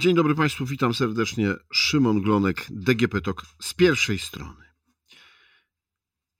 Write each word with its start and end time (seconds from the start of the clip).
Dzień 0.00 0.14
dobry 0.14 0.34
Państwu, 0.34 0.66
witam 0.66 0.94
serdecznie. 0.94 1.54
Szymon 1.72 2.20
Glonek, 2.20 2.66
DGP 2.70 3.20
TOK 3.20 3.46
z 3.62 3.74
pierwszej 3.74 4.18
strony. 4.18 4.64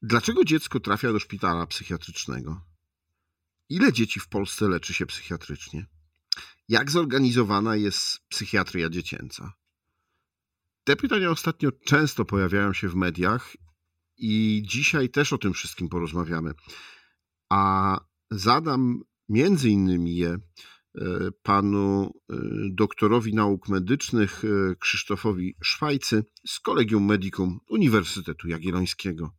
Dlaczego 0.02 0.44
dziecko 0.44 0.80
trafia 0.80 1.12
do 1.12 1.18
szpitala 1.18 1.67
psychiatrycznego? 1.67 2.60
Ile 3.68 3.92
dzieci 3.92 4.20
w 4.20 4.28
Polsce 4.28 4.68
leczy 4.68 4.94
się 4.94 5.07
psychiatrycznie? 5.07 5.86
Jak 6.68 6.91
zorganizowana 6.91 7.76
jest 7.76 8.18
psychiatria 8.29 8.91
dziecięca? 8.91 9.53
Te 10.85 10.97
pytania 10.97 11.31
ostatnio 11.31 11.73
często 11.73 12.25
pojawiają 12.25 12.73
się 12.73 12.89
w 12.89 12.95
mediach 12.95 13.57
i 14.17 14.63
dzisiaj 14.67 15.09
też 15.09 15.33
o 15.33 15.39
tym 15.39 15.53
wszystkim 15.53 15.89
porozmawiamy. 15.89 16.53
A 17.51 17.97
zadam 18.31 19.01
między 19.29 19.71
innymi 19.71 20.17
je 20.17 20.39
panu 21.43 22.11
e, 22.30 22.34
doktorowi 22.70 23.34
nauk 23.34 23.68
medycznych 23.68 24.43
e, 24.45 24.75
Krzysztofowi 24.77 25.54
Szwajcy 25.62 26.25
z 26.46 26.61
Kolegium 26.61 27.04
Medicum 27.04 27.61
Uniwersytetu 27.68 28.48
Jagiellońskiego. 28.48 29.31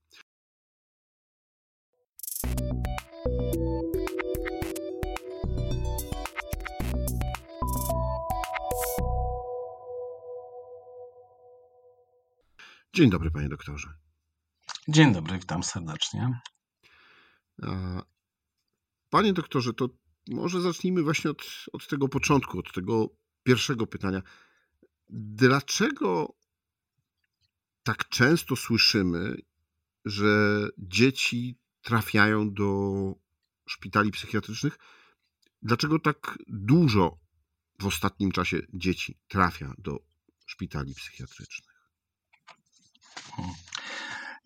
Dzień 12.93 13.09
dobry, 13.09 13.31
panie 13.31 13.49
doktorze. 13.49 13.93
Dzień 14.87 15.13
dobry, 15.13 15.39
witam 15.39 15.63
serdecznie. 15.63 16.39
Panie 19.09 19.33
doktorze, 19.33 19.73
to 19.73 19.89
może 20.27 20.61
zacznijmy 20.61 21.03
właśnie 21.03 21.31
od, 21.31 21.65
od 21.73 21.87
tego 21.87 22.09
początku, 22.09 22.59
od 22.59 22.73
tego 22.73 23.09
pierwszego 23.43 23.87
pytania. 23.87 24.21
Dlaczego 25.09 26.35
tak 27.83 28.09
często 28.09 28.55
słyszymy, 28.55 29.35
że 30.05 30.67
dzieci 30.77 31.57
trafiają 31.81 32.53
do 32.53 32.71
szpitali 33.67 34.11
psychiatrycznych? 34.11 34.77
Dlaczego 35.61 35.99
tak 35.99 36.37
dużo 36.47 37.17
w 37.79 37.85
ostatnim 37.85 38.31
czasie 38.31 38.61
dzieci 38.73 39.17
trafia 39.27 39.73
do 39.77 39.99
szpitali 40.45 40.95
psychiatrycznych? 40.95 41.91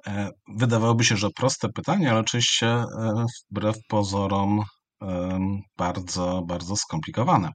E, 0.08 0.32
wydawałoby 0.48 1.04
się, 1.04 1.18
że 1.18 1.30
proste 1.30 1.70
pytanie, 1.70 2.12
ale 2.12 2.20
oczywiście 2.20 2.68
e, 2.68 3.26
wbrew 3.52 3.76
pozorom 3.88 4.64
bardzo, 5.78 6.44
bardzo 6.48 6.76
skomplikowane. 6.76 7.50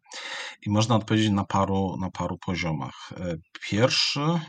I 0.66 0.70
można 0.70 0.94
odpowiedzieć 0.96 1.30
na 1.30 1.44
paru, 1.44 1.96
na 2.00 2.10
paru 2.10 2.38
poziomach. 2.46 3.12
E, 3.16 3.34
pierwszy 3.70 4.40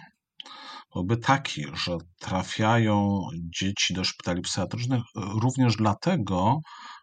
byłby 0.93 1.17
taki, 1.17 1.65
że 1.73 1.97
trafiają 2.19 3.19
dzieci 3.59 3.93
do 3.93 4.03
szpitali 4.03 4.41
psychiatrycznych 4.41 5.03
również 5.15 5.75
dlatego, 5.75 6.59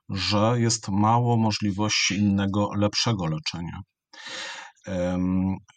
że 0.08 0.54
jest 0.56 0.88
mało 0.88 1.36
możliwości 1.36 2.14
innego, 2.14 2.70
lepszego 2.76 3.26
leczenia. 3.26 3.80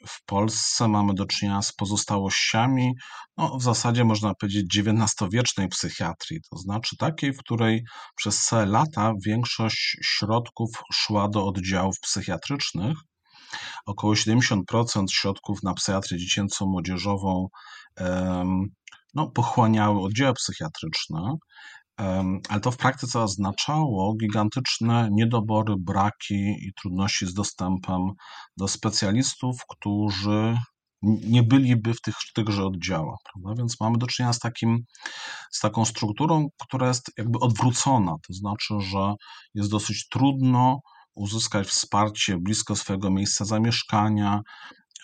W 0.07 0.25
Polsce 0.25 0.87
mamy 0.87 1.13
do 1.13 1.25
czynienia 1.25 1.61
z 1.61 1.73
pozostałościami, 1.73 2.93
no, 3.37 3.57
w 3.57 3.63
zasadzie 3.63 4.03
można 4.03 4.33
powiedzieć 4.35 4.77
XIX-wiecznej 4.77 5.67
psychiatrii, 5.67 6.39
to 6.51 6.57
znaczy 6.57 6.97
takiej, 6.97 7.33
w 7.33 7.37
której 7.37 7.83
przez 8.15 8.45
całe 8.45 8.65
lata 8.65 9.13
większość 9.25 9.97
środków 10.03 10.69
szła 10.93 11.29
do 11.29 11.45
oddziałów 11.45 11.95
psychiatrycznych. 12.01 12.97
Około 13.85 14.13
70% 14.13 14.61
środków 15.11 15.63
na 15.63 15.73
psychiatrię 15.73 16.17
dziecięcą, 16.17 16.65
młodzieżową 16.65 17.47
no, 19.13 19.31
pochłaniały 19.31 20.01
oddziały 20.01 20.33
psychiatryczne 20.33 21.35
ale 22.49 22.59
to 22.61 22.71
w 22.71 22.77
praktyce 22.77 23.21
oznaczało 23.21 24.15
gigantyczne 24.15 25.09
niedobory, 25.11 25.75
braki 25.79 26.35
i 26.35 26.73
trudności 26.81 27.25
z 27.25 27.33
dostępem 27.33 28.11
do 28.57 28.67
specjalistów, 28.67 29.57
którzy 29.69 30.57
nie 31.03 31.43
byliby 31.43 31.93
w 31.93 32.01
tych, 32.01 32.15
tychże 32.35 32.65
oddziałach. 32.65 33.17
Prawda? 33.33 33.61
Więc 33.61 33.79
mamy 33.79 33.97
do 33.97 34.07
czynienia 34.07 34.33
z, 34.33 34.39
takim, 34.39 34.77
z 35.51 35.59
taką 35.59 35.85
strukturą, 35.85 36.47
która 36.61 36.87
jest 36.87 37.11
jakby 37.17 37.39
odwrócona. 37.39 38.15
To 38.27 38.33
znaczy, 38.33 38.73
że 38.79 39.13
jest 39.53 39.71
dosyć 39.71 40.07
trudno 40.09 40.79
uzyskać 41.15 41.67
wsparcie 41.67 42.37
blisko 42.37 42.75
swojego 42.75 43.11
miejsca 43.11 43.45
zamieszkania. 43.45 44.41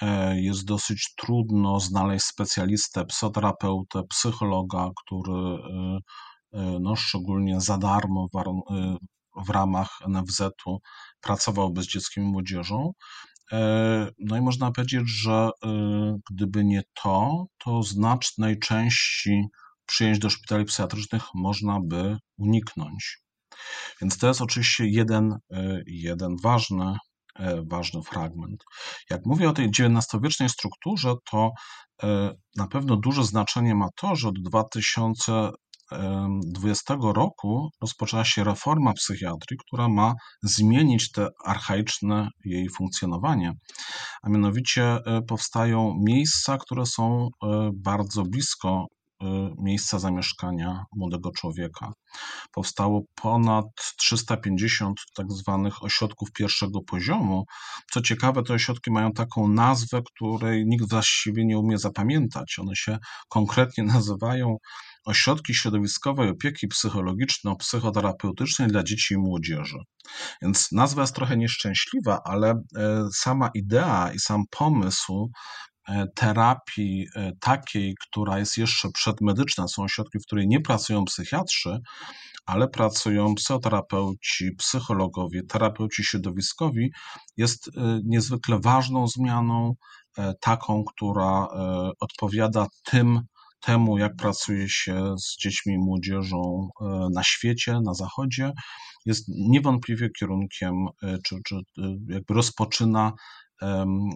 E, 0.02 0.42
jest 0.42 0.66
dosyć 0.66 1.14
trudno 1.18 1.80
znaleźć 1.80 2.26
specjalistę, 2.26 3.06
psychoterapeutę, 3.06 4.04
psychologa, 4.10 4.90
który 5.06 5.34
e, 5.34 6.00
no, 6.80 6.96
szczególnie 6.96 7.62
za 7.62 7.78
darmo 7.78 8.28
w, 8.34 8.38
e, 8.38 9.52
ramach 9.54 10.00
NFZ-u 10.08 10.80
pracowałby 11.22 11.84
z 11.84 11.88
dzieckiem 11.88 12.24
i 12.24 12.28
młodzieżą. 12.28 12.92
E, 13.52 14.08
no 14.20 14.38
i 14.38 14.42
można 14.42 14.72
powiedzieć, 14.72 15.10
że 15.10 15.50
gdyby 16.32 16.66
nie 16.66 16.82
to, 17.04 17.46
to 17.58 17.84
znacznej 17.84 18.60
części 18.60 19.46
przyjęć 19.86 20.20
do 20.20 20.30
szpitali 20.30 20.66
psychiatrycznych 20.66 21.24
można 21.36 21.80
by 21.84 22.18
uniknąć. 22.38 23.20
Więc 24.02 24.18
to 24.18 24.28
jest 24.28 24.42
oczywiście 24.42 24.88
jeden, 24.88 25.36
jeden 25.88 26.36
ważny, 26.44 26.98
ważny 27.72 28.02
fragment. 28.04 28.64
Jak 29.10 29.26
mówię 29.26 29.50
o 29.50 29.54
tej 29.54 29.66
XIX-wiecznej 29.66 30.50
strukturze, 30.50 31.14
to 31.32 31.52
na 32.56 32.68
pewno 32.72 32.96
duże 32.96 33.24
znaczenie 33.24 33.76
ma 33.76 33.88
to, 33.96 34.16
że 34.16 34.30
od 34.30 34.42
2000 34.42 35.52
2020 35.92 36.98
roku 37.02 37.70
rozpoczęła 37.82 38.26
się 38.26 38.44
reforma 38.44 38.94
psychiatrii, 38.94 39.58
która 39.68 39.90
ma 39.90 40.14
zmienić 40.44 41.12
te 41.12 41.28
archaiczne 41.46 42.30
jej 42.46 42.70
funkcjonowanie. 42.70 43.54
A 44.24 44.30
mianowicie 44.30 44.84
e, 44.84 45.22
powstają 45.28 45.94
miejsca, 46.08 46.58
które 46.58 46.86
są 46.86 47.28
e, 47.44 47.70
bardzo 47.74 48.24
blisko 48.24 48.86
miejsca 49.58 50.00
zamieszkania 50.00 50.86
młodego 50.96 51.32
człowieka. 51.32 51.94
Powstało 52.52 53.02
ponad 53.16 53.66
350 53.98 55.00
tak 55.16 55.32
zwanych 55.32 55.84
ośrodków 55.84 56.32
pierwszego 56.32 56.82
poziomu. 56.82 57.46
Co 57.92 58.02
ciekawe, 58.02 58.44
te 58.44 58.54
ośrodki 58.54 58.92
mają 58.92 59.12
taką 59.12 59.48
nazwę, 59.48 60.02
której 60.14 60.66
nikt 60.66 60.90
właściwie 60.90 61.46
nie 61.46 61.60
umie 61.60 61.78
zapamiętać. 61.78 62.56
One 62.60 62.76
się 62.76 62.98
konkretnie 63.30 63.84
nazywają 63.94 64.58
ośrodki 65.06 65.56
środowiskowej 65.56 66.30
opieki 66.30 66.68
psychologiczno-psychoterapeutycznej 66.68 68.68
dla 68.68 68.84
dzieci 68.84 69.14
i 69.14 69.18
młodzieży. 69.18 69.78
Więc 70.42 70.72
nazwa 70.72 71.02
jest 71.02 71.16
trochę 71.16 71.38
nieszczęśliwa, 71.38 72.22
ale 72.26 72.50
e, 72.50 72.62
sama 73.14 73.50
idea 73.54 74.12
i 74.14 74.20
sam 74.20 74.44
pomysł 74.50 75.32
terapii 76.16 77.08
e, 77.16 77.32
takiej, 77.40 77.96
która 78.02 78.40
jest 78.40 78.58
jeszcze 78.58 78.90
przedmedyczna, 78.92 79.68
są 79.68 79.84
ośrodki, 79.84 80.20
w 80.20 80.26
której 80.26 80.48
nie 80.48 80.62
pracują 80.62 81.06
psychiatrzy, 81.06 81.80
ale 82.46 82.68
pracują 82.68 83.36
psychoterapeuci, 83.36 84.52
psychologowie, 84.58 85.44
terapeuci 85.44 86.04
środowiskowi, 86.04 86.92
jest 87.38 87.70
niezwykle 88.04 88.60
ważną 88.60 89.08
zmianą, 89.08 89.76
taką, 90.40 90.84
która 90.84 91.48
odpowiada 92.00 92.68
tym 92.84 93.22
temu, 93.60 93.98
jak 93.98 94.16
pracuje 94.16 94.70
się 94.70 95.16
z 95.18 95.38
dziećmi 95.38 95.74
i 95.74 95.78
młodzieżą 95.78 96.70
e, 96.82 97.08
na 97.14 97.24
świecie, 97.24 97.80
na 97.86 97.94
Zachodzie, 97.94 98.52
jest 99.06 99.26
niewątpliwie 99.28 100.10
kierunkiem, 100.20 100.74
e, 101.04 101.18
czy, 101.26 101.36
czy 101.46 101.56
e, 101.56 101.62
jakby 102.10 102.34
rozpoczyna 102.34 103.14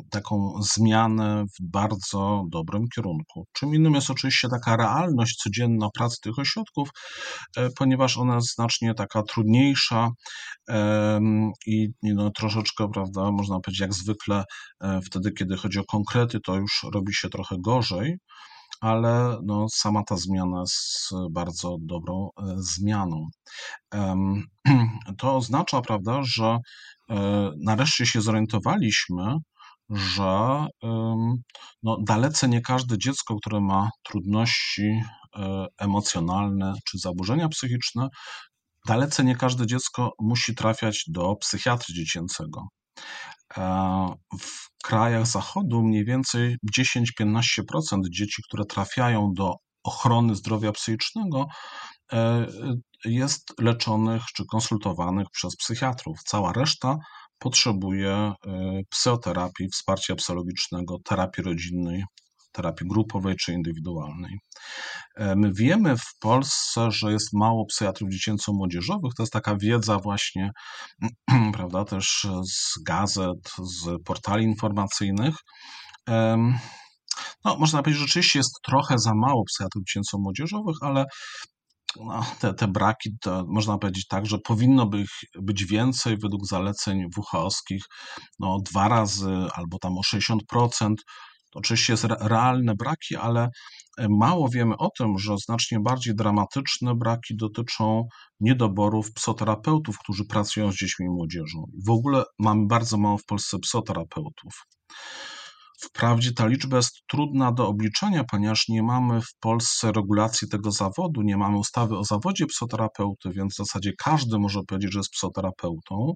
taką 0.09 0.53
zmianę 0.61 1.43
w 1.45 1.71
bardzo 1.71 2.43
dobrym 2.49 2.87
kierunku. 2.95 3.45
Czym 3.53 3.75
innym 3.75 3.93
jest 3.93 4.09
oczywiście 4.09 4.49
taka 4.49 4.77
realność 4.77 5.35
codzienna 5.35 5.89
pracy 5.93 6.17
tych 6.21 6.39
ośrodków, 6.39 6.89
ponieważ 7.77 8.17
ona 8.17 8.35
jest 8.35 8.55
znacznie 8.55 8.93
taka 8.93 9.23
trudniejsza 9.23 10.09
i 11.67 11.87
no, 12.03 12.31
troszeczkę, 12.31 12.87
prawda, 12.93 13.31
można 13.31 13.59
powiedzieć, 13.59 13.81
jak 13.81 13.93
zwykle 13.93 14.43
wtedy, 15.05 15.31
kiedy 15.31 15.57
chodzi 15.57 15.79
o 15.79 15.85
konkrety, 15.85 16.39
to 16.39 16.55
już 16.55 16.85
robi 16.93 17.13
się 17.13 17.29
trochę 17.29 17.55
gorzej 17.59 18.17
ale 18.81 19.37
no, 19.43 19.65
sama 19.69 20.03
ta 20.03 20.15
zmiana 20.15 20.59
jest 20.59 21.09
bardzo 21.31 21.77
dobrą 21.79 22.29
e, 22.37 22.55
zmianą. 22.57 23.27
To 25.17 25.35
oznacza, 25.35 25.81
prawda, 25.81 26.19
że 26.23 26.45
e, 26.45 26.59
nareszcie 27.65 28.05
się 28.05 28.21
zorientowaliśmy, 28.21 29.35
że 29.89 30.65
no, 31.83 31.97
dalece 32.07 32.47
nie 32.47 32.61
każde 32.61 32.97
dziecko, 32.97 33.35
które 33.35 33.61
ma 33.61 33.89
trudności 34.03 35.01
e, 35.35 35.65
emocjonalne 35.77 36.73
czy 36.87 36.97
zaburzenia 36.97 37.49
psychiczne, 37.49 38.07
dalece 38.87 39.23
nie 39.23 39.35
każde 39.35 39.67
dziecko 39.67 40.11
musi 40.19 40.55
trafiać 40.55 41.03
do 41.07 41.35
psychiatry 41.35 41.93
dziecięcego. 41.93 42.67
w 44.41 44.83
krajach 44.83 45.27
zachodu 45.27 45.83
mniej 45.83 46.05
więcej 46.05 46.55
10-15% 46.77 47.63
dzieci, 48.11 48.41
które 48.47 48.65
trafiają 48.65 49.31
do 49.35 49.53
ochrony 49.83 50.35
zdrowia 50.35 50.71
psychicznego, 50.71 51.45
e, 52.13 52.47
jest 53.05 53.53
leczonych 53.59 54.23
czy 54.35 54.45
konsultowanych 54.45 55.27
przez 55.31 55.55
psychiatrów. 55.55 56.17
Cała 56.25 56.53
reszta 56.53 56.97
potrzebuje 57.39 58.11
e, 58.11 58.33
psychoterapii, 58.89 59.69
wsparcia 59.69 60.15
psychologicznego, 60.15 60.97
terapii 61.05 61.43
rodzinnej, 61.43 62.03
terapii 62.51 62.87
grupowej 62.87 63.35
czy 63.35 63.53
indywidualnej. 63.53 64.39
E, 65.15 65.35
my 65.35 65.51
wiemy 65.53 65.97
w 65.97 66.17
Polsce, 66.19 66.91
że 66.91 67.11
jest 67.11 67.33
mało 67.33 67.65
psychiatrów 67.65 68.09
dziecięco-młodzieżowych. 68.09 69.13
To 69.17 69.23
jest 69.23 69.33
taka 69.33 69.55
wiedza 69.57 69.99
właśnie, 69.99 70.51
prawda, 71.53 71.85
też 71.85 72.27
z 72.43 72.83
gazet, 72.83 73.51
z 73.63 74.03
portali 74.05 74.43
informacyjnych. 74.45 75.35
No, 77.45 77.57
można 77.57 77.83
powiedzieć, 77.83 77.99
że 77.99 78.07
rzeczywiście 78.07 78.39
jest 78.39 78.61
trochę 78.63 78.99
za 78.99 79.11
mało 79.15 79.43
psychiatrów 79.45 79.83
dziecięco-młodzieżowych, 79.87 80.75
ale 80.81 81.05
no, 81.99 82.23
te, 82.39 82.53
te 82.53 82.67
braki, 82.67 83.09
to 83.21 83.45
można 83.47 83.77
powiedzieć 83.77 84.07
tak, 84.07 84.25
że 84.25 84.37
powinno 84.37 84.85
by 84.85 85.03
być 85.41 85.65
więcej 85.65 86.17
według 86.17 86.45
zaleceń 86.47 87.05
WHO-skich, 87.17 87.83
no 88.39 88.57
dwa 88.71 88.87
razy 88.87 89.31
albo 89.53 89.77
tam 89.81 89.97
o 89.97 90.01
60%. 90.01 90.95
To 91.51 91.59
oczywiście 91.59 91.93
jest 91.93 92.03
realne 92.03 92.75
braki, 92.75 93.15
ale 93.15 93.49
e, 93.97 94.07
mało 94.09 94.49
wiemy 94.49 94.77
o 94.77 94.89
tym, 94.97 95.17
że 95.17 95.35
znacznie 95.37 95.79
bardziej 95.79 96.15
dramatyczne 96.15 96.95
braki 96.95 97.35
dotyczą 97.35 98.07
niedoborów 98.39 99.13
psoterapeutów, 99.13 99.99
którzy 99.99 100.25
pracują 100.25 100.71
z 100.71 100.75
dziećmi 100.75 101.05
i 101.05 101.09
młodzieżą. 101.09 101.63
W 101.87 101.89
ogóle 101.89 102.23
mamy 102.39 102.67
bardzo 102.67 102.97
mało 102.97 103.17
w 103.17 103.25
Polsce 103.25 103.59
psoterapeutów. 103.59 104.65
Wprawdzie 105.83 106.33
ta 106.33 106.47
liczba 106.47 106.77
jest 106.77 106.93
trudna 107.07 107.51
do 107.51 107.67
obliczenia, 107.67 108.23
ponieważ 108.31 108.67
nie 108.67 108.83
mamy 108.83 109.21
w 109.21 109.35
Polsce 109.39 109.91
regulacji 109.91 110.49
tego 110.49 110.71
zawodu, 110.71 111.21
nie 111.21 111.37
mamy 111.37 111.57
ustawy 111.57 111.97
o 111.97 112.03
zawodzie 112.03 112.45
psoterapeuty, 112.45 113.29
więc 113.29 113.53
w 113.53 113.57
zasadzie 113.57 113.91
każdy 113.97 114.39
może 114.39 114.59
powiedzieć, 114.67 114.93
że 114.93 114.99
jest 114.99 115.11
psoterapeutą. 115.11 116.13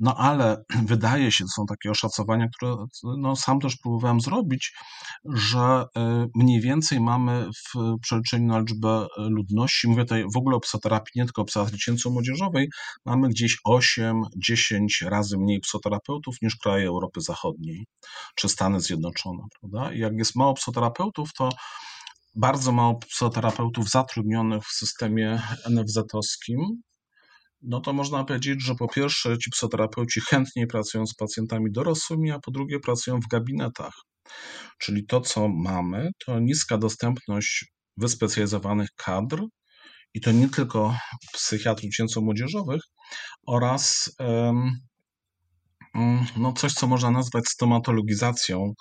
No 0.00 0.14
ale 0.16 0.64
wydaje 0.92 1.32
się, 1.32 1.44
to 1.44 1.48
są 1.48 1.66
takie 1.66 1.90
oszacowania, 1.90 2.48
które 2.56 2.74
no, 3.18 3.36
sam 3.36 3.60
też 3.60 3.76
próbowałem 3.76 4.20
zrobić, 4.20 4.72
że 5.24 5.84
e, 5.96 6.26
mniej 6.34 6.60
więcej 6.60 7.00
mamy 7.00 7.46
w 7.68 7.98
przeliczeniu 8.02 8.46
na 8.46 8.58
liczbę 8.58 9.06
ludności, 9.16 9.88
mówię 9.88 10.02
tutaj 10.02 10.24
w 10.34 10.36
ogóle 10.36 10.56
o 10.56 10.60
psoterapii, 10.60 11.12
nie 11.16 11.24
tylko 11.24 11.42
o 11.42 11.44
psoterapii 11.44 11.78
dziecięco-młodzieżowej, 11.78 12.68
mamy 13.04 13.28
gdzieś 13.28 13.56
8-10 13.68 14.14
razy 15.02 15.38
mniej 15.38 15.60
psoterapeutów 15.60 16.36
niż 16.42 16.56
kraje 16.56 16.88
Europy 16.88 17.20
Zachodniej 17.20 17.86
czy 18.34 18.48
Stany 18.48 18.80
Zjednoczone. 18.80 19.42
Prawda? 19.60 19.92
I 19.92 19.98
jak 19.98 20.12
jest 20.18 20.36
mało 20.36 20.54
psoterapeutów, 20.54 21.28
to 21.38 21.48
bardzo 22.34 22.72
mało 22.72 22.98
psoterapeutów 22.98 23.90
zatrudnionych 23.90 24.62
w 24.64 24.72
systemie 24.72 25.42
NFZ-owskim, 25.70 26.58
no 27.62 27.80
to 27.80 27.92
można 27.92 28.24
powiedzieć, 28.24 28.64
że 28.64 28.74
po 28.74 28.88
pierwsze 28.88 29.38
ci 29.38 29.50
psychoterapeuci 29.50 30.20
chętniej 30.20 30.66
pracują 30.66 31.06
z 31.06 31.14
pacjentami 31.14 31.72
dorosłymi, 31.72 32.30
a 32.30 32.38
po 32.38 32.50
drugie 32.50 32.80
pracują 32.80 33.20
w 33.20 33.28
gabinetach. 33.30 33.92
Czyli 34.78 35.06
to, 35.06 35.20
co 35.20 35.48
mamy, 35.48 36.10
to 36.26 36.40
niska 36.40 36.78
dostępność 36.78 37.64
wyspecjalizowanych 37.96 38.88
kadr 38.96 39.42
i 40.14 40.20
to 40.20 40.32
nie 40.32 40.48
tylko 40.48 40.96
psychiatrów 41.32 41.90
dziecięco-młodzieżowych 41.90 42.80
oraz 43.46 44.12
no 46.36 46.52
coś, 46.52 46.72
co 46.72 46.86
można 46.86 47.10
nazwać 47.10 47.44
stomatologizacją 47.48 48.72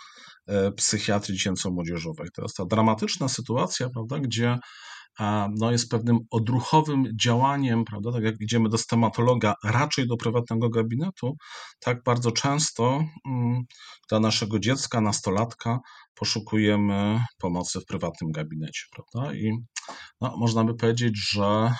e, 0.47 0.71
psychiatrii 0.71 1.37
dziecięco-młodzieżowej. 1.37 2.27
To 2.33 2.41
jest 2.41 2.57
ta 2.57 2.65
dramatyczna 2.65 3.29
sytuacja, 3.29 3.89
prawda, 3.89 4.19
gdzie 4.19 4.57
no, 5.57 5.71
jest 5.71 5.91
pewnym 5.91 6.19
odruchowym 6.31 7.05
działaniem, 7.21 7.85
prawda? 7.85 8.11
Tak 8.11 8.23
jak 8.23 8.41
idziemy 8.41 8.69
do 8.69 8.77
stomatologa, 8.77 9.55
raczej 9.63 10.07
do 10.07 10.17
prywatnego 10.17 10.69
gabinetu, 10.69 11.37
tak 11.79 12.03
bardzo 12.03 12.31
często 12.31 13.03
mm, 13.27 13.63
dla 14.09 14.19
naszego 14.19 14.59
dziecka, 14.59 15.01
nastolatka 15.01 15.79
poszukujemy 16.15 17.23
pomocy 17.37 17.79
w 17.79 17.85
prywatnym 17.85 18.31
gabinecie, 18.31 18.81
prawda? 18.91 19.33
I 19.33 19.51
no, 20.21 20.37
można 20.37 20.63
by 20.63 20.75
powiedzieć, 20.75 21.29
że 21.31 21.73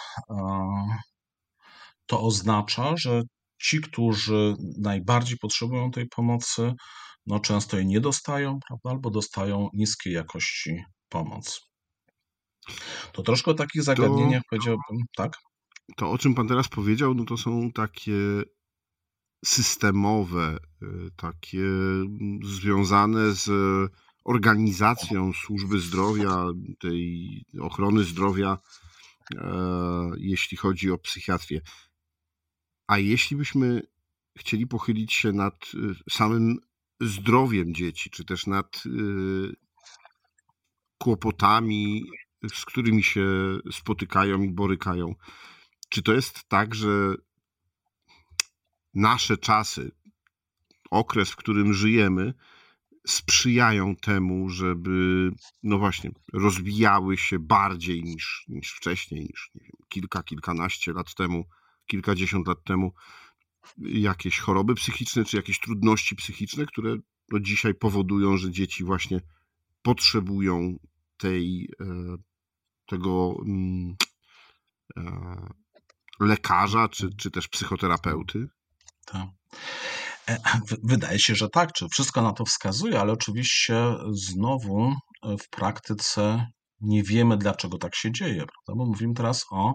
to 2.05 2.21
oznacza, 2.21 2.97
że 2.97 3.21
ci, 3.61 3.81
którzy 3.81 4.55
najbardziej 4.77 5.37
potrzebują 5.37 5.91
tej 5.91 6.07
pomocy, 6.07 6.73
no 7.25 7.39
często 7.39 7.77
jej 7.77 7.85
nie 7.85 8.01
dostają, 8.01 8.59
prawda? 8.67 8.89
Albo 8.89 9.09
dostają 9.09 9.69
niskiej 9.73 10.13
jakości 10.13 10.83
pomoc. 11.09 11.68
To 13.11 13.23
troszkę 13.23 13.51
o 13.51 13.53
takich 13.53 13.83
zagadnieniach 13.83 14.41
to, 14.43 14.49
powiedziałbym, 14.49 15.05
tak? 15.15 15.37
To, 15.97 16.11
o 16.11 16.17
czym 16.17 16.35
pan 16.35 16.47
teraz 16.47 16.67
powiedział, 16.67 17.13
no 17.13 17.25
to 17.25 17.37
są 17.37 17.71
takie 17.71 18.43
systemowe, 19.45 20.57
y, 20.83 20.87
takie 21.15 21.63
związane 22.43 23.31
z 23.31 23.49
organizacją 24.25 25.33
służby 25.33 25.79
zdrowia, 25.79 26.45
tej 26.79 27.45
ochrony 27.61 28.03
zdrowia, 28.03 28.57
e, 29.35 30.11
jeśli 30.17 30.57
chodzi 30.57 30.91
o 30.91 30.97
psychiatrię. 30.97 31.61
A 32.87 32.97
jeśli 32.97 33.37
byśmy 33.37 33.81
chcieli 34.37 34.67
pochylić 34.67 35.13
się 35.13 35.31
nad 35.31 35.55
y, 35.73 35.95
samym 36.09 36.57
zdrowiem 37.01 37.73
dzieci, 37.73 38.09
czy 38.09 38.25
też 38.25 38.47
nad 38.47 38.83
y, 38.85 38.89
kłopotami 40.97 42.05
z 42.53 42.65
którymi 42.65 43.03
się 43.03 43.25
spotykają 43.71 44.41
i 44.41 44.49
borykają. 44.49 45.15
Czy 45.89 46.01
to 46.01 46.13
jest 46.13 46.43
tak, 46.47 46.75
że 46.75 47.15
nasze 48.93 49.37
czasy, 49.37 49.91
okres, 50.91 51.31
w 51.31 51.35
którym 51.35 51.73
żyjemy, 51.73 52.33
sprzyjają 53.07 53.95
temu, 53.95 54.49
żeby, 54.49 55.31
no 55.63 55.77
właśnie, 55.77 56.11
rozwijały 56.33 57.17
się 57.17 57.39
bardziej 57.39 58.03
niż, 58.03 58.45
niż 58.47 58.71
wcześniej, 58.71 59.21
niż 59.21 59.51
nie 59.55 59.61
wiem, 59.61 59.87
kilka, 59.89 60.23
kilkanaście 60.23 60.93
lat 60.93 61.15
temu, 61.15 61.45
kilkadziesiąt 61.85 62.47
lat 62.47 62.63
temu, 62.63 62.93
jakieś 63.77 64.39
choroby 64.39 64.75
psychiczne 64.75 65.25
czy 65.25 65.37
jakieś 65.37 65.59
trudności 65.59 66.15
psychiczne, 66.15 66.65
które 66.65 66.97
no 67.31 67.39
dzisiaj 67.39 67.75
powodują, 67.75 68.37
że 68.37 68.51
dzieci 68.51 68.83
właśnie 68.83 69.21
potrzebują 69.81 70.77
tej 71.17 71.69
e, 71.79 71.85
tego 72.89 73.35
mm, 73.45 73.95
e, 74.97 75.01
lekarza, 76.19 76.89
czy, 76.89 77.09
czy 77.17 77.31
też 77.31 77.47
psychoterapeuty? 77.47 78.47
Tak. 79.05 79.27
E, 80.29 80.37
wydaje 80.83 81.19
się, 81.19 81.35
że 81.35 81.49
tak, 81.49 81.73
czy 81.73 81.87
wszystko 81.89 82.21
na 82.21 82.33
to 82.33 82.45
wskazuje, 82.45 82.99
ale 82.99 83.13
oczywiście 83.13 83.75
znowu 84.11 84.93
e, 85.23 85.37
w 85.37 85.49
praktyce 85.49 86.47
nie 86.81 87.03
wiemy, 87.03 87.37
dlaczego 87.37 87.77
tak 87.77 87.95
się 87.95 88.11
dzieje, 88.11 88.35
prawda? 88.35 88.73
bo 88.75 88.85
mówimy 88.85 89.13
teraz 89.13 89.45
o 89.51 89.73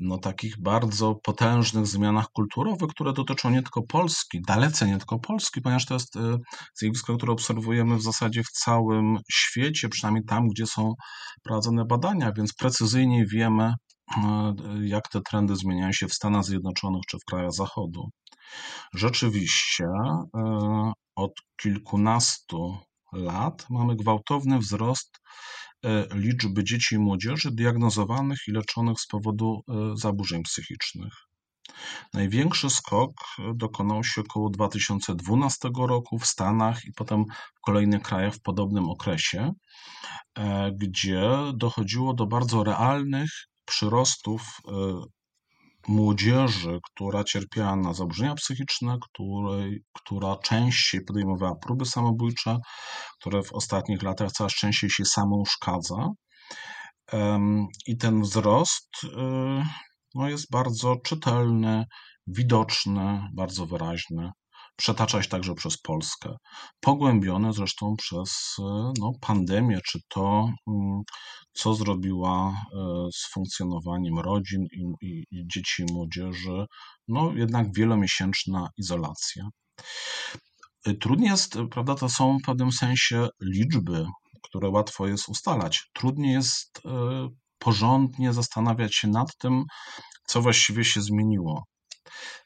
no, 0.00 0.18
takich 0.18 0.60
bardzo 0.60 1.14
potężnych 1.14 1.86
zmianach 1.86 2.28
kulturowych, 2.32 2.90
które 2.90 3.12
dotyczą 3.12 3.50
nie 3.50 3.62
tylko 3.62 3.82
Polski, 3.82 4.40
dalece 4.46 4.86
nie 4.86 4.98
tylko 4.98 5.18
Polski, 5.18 5.60
ponieważ 5.60 5.86
to 5.86 5.94
jest 5.94 6.16
e, 6.16 6.38
zjawisko, 6.74 7.16
które 7.16 7.32
obserwujemy 7.32 7.96
w 7.96 8.02
zasadzie 8.02 8.42
w 8.42 8.50
całym 8.50 9.18
świecie, 9.32 9.88
przynajmniej 9.88 10.24
tam, 10.24 10.48
gdzie 10.48 10.66
są 10.66 10.94
prowadzone 11.42 11.84
badania, 11.84 12.32
więc 12.32 12.54
precyzyjnie 12.54 13.26
wiemy, 13.26 13.74
e, 14.16 14.54
jak 14.82 15.08
te 15.08 15.20
trendy 15.20 15.56
zmieniają 15.56 15.92
się 15.92 16.08
w 16.08 16.14
Stanach 16.14 16.44
Zjednoczonych 16.44 17.02
czy 17.08 17.18
w 17.18 17.24
krajach 17.24 17.52
Zachodu. 17.52 18.08
Rzeczywiście 18.94 19.84
e, 19.84 20.92
od 21.16 21.32
kilkunastu 21.62 22.78
lat 23.12 23.66
mamy 23.70 23.96
gwałtowny 23.96 24.58
wzrost 24.58 25.20
liczby 26.14 26.64
dzieci 26.64 26.94
i 26.94 26.98
młodzieży 26.98 27.50
diagnozowanych 27.50 28.38
i 28.48 28.52
leczonych 28.52 29.00
z 29.00 29.06
powodu 29.06 29.62
e, 29.68 29.72
zaburzeń 29.96 30.42
psychicznych. 30.42 31.12
Największy 32.14 32.70
skok 32.70 33.12
e, 33.38 33.52
dokonał 33.54 34.04
się 34.04 34.20
około 34.20 34.50
2012 34.50 35.68
roku 35.88 36.18
w 36.18 36.26
Stanach 36.26 36.84
i 36.84 36.92
potem 36.92 37.24
w 37.54 37.60
kolejnych 37.60 38.02
krajach 38.02 38.34
w 38.34 38.42
podobnym 38.42 38.90
okresie, 38.90 39.52
gdzie 40.72 41.30
dochodziło 41.54 42.14
do 42.14 42.26
bardzo 42.26 42.64
realnych 42.64 43.30
przyrostów 43.64 44.42
młodzieży, 45.88 46.78
która 46.84 47.24
cierpiała 47.24 47.76
na 47.76 47.94
zaburzenia 47.94 48.34
psychiczne, 48.34 48.98
której, 49.02 49.82
która 49.94 50.36
częściej 50.36 51.00
podejmowała 51.04 51.54
próby 51.54 51.86
samobójcze, 51.86 52.56
które 53.20 53.42
w 53.42 53.52
ostatnich 53.52 54.02
latach 54.02 54.32
coraz 54.32 54.52
częściej 54.52 54.90
się 54.90 55.04
samouszkadza. 55.04 56.08
I 57.86 57.96
ten 57.96 58.22
wzrost 58.22 58.88
y, 59.04 59.08
no, 60.14 60.28
jest 60.28 60.50
bardzo 60.50 60.96
czytelny, 61.04 61.84
widoczne, 62.26 63.28
bardzo 63.34 63.66
wyraźne, 63.66 64.32
przetaczać 64.80 65.28
także 65.28 65.54
przez 65.54 65.78
Polskę. 65.78 66.36
Pogłębione 66.80 67.52
zresztą 67.52 67.96
przez 67.96 68.56
no, 68.98 69.12
pandemię, 69.20 69.80
czy 69.86 69.98
to, 70.08 70.50
mm, 70.68 71.02
co 71.52 71.74
zrobiła 71.74 72.64
z 73.12 73.32
funkcjonowaniem 73.32 74.18
rodzin 74.18 74.66
i, 74.72 75.06
i, 75.06 75.24
i 75.30 75.44
dzieci 75.52 75.82
i 75.82 75.92
młodzieży, 75.92 76.66
no 77.08 77.32
jednak 77.34 77.66
wielomiesięczna 77.76 78.68
izolacja. 78.76 79.44
Trudniej 81.00 81.30
jest, 81.30 81.58
prawda, 81.70 81.94
to 81.94 82.08
są 82.08 82.38
w 82.38 82.46
pewnym 82.46 82.72
sensie 82.72 83.28
liczby, 83.42 84.06
które 84.42 84.68
łatwo 84.68 85.06
jest 85.06 85.28
ustalać. 85.28 85.90
Trudniej 85.92 86.32
jest 86.32 86.80
e, 86.84 87.28
porządnie 87.58 88.32
zastanawiać 88.32 88.94
się 88.94 89.08
nad 89.08 89.36
tym, 89.36 89.64
co 90.26 90.42
właściwie 90.42 90.84
się 90.84 91.00
zmieniło. 91.00 91.64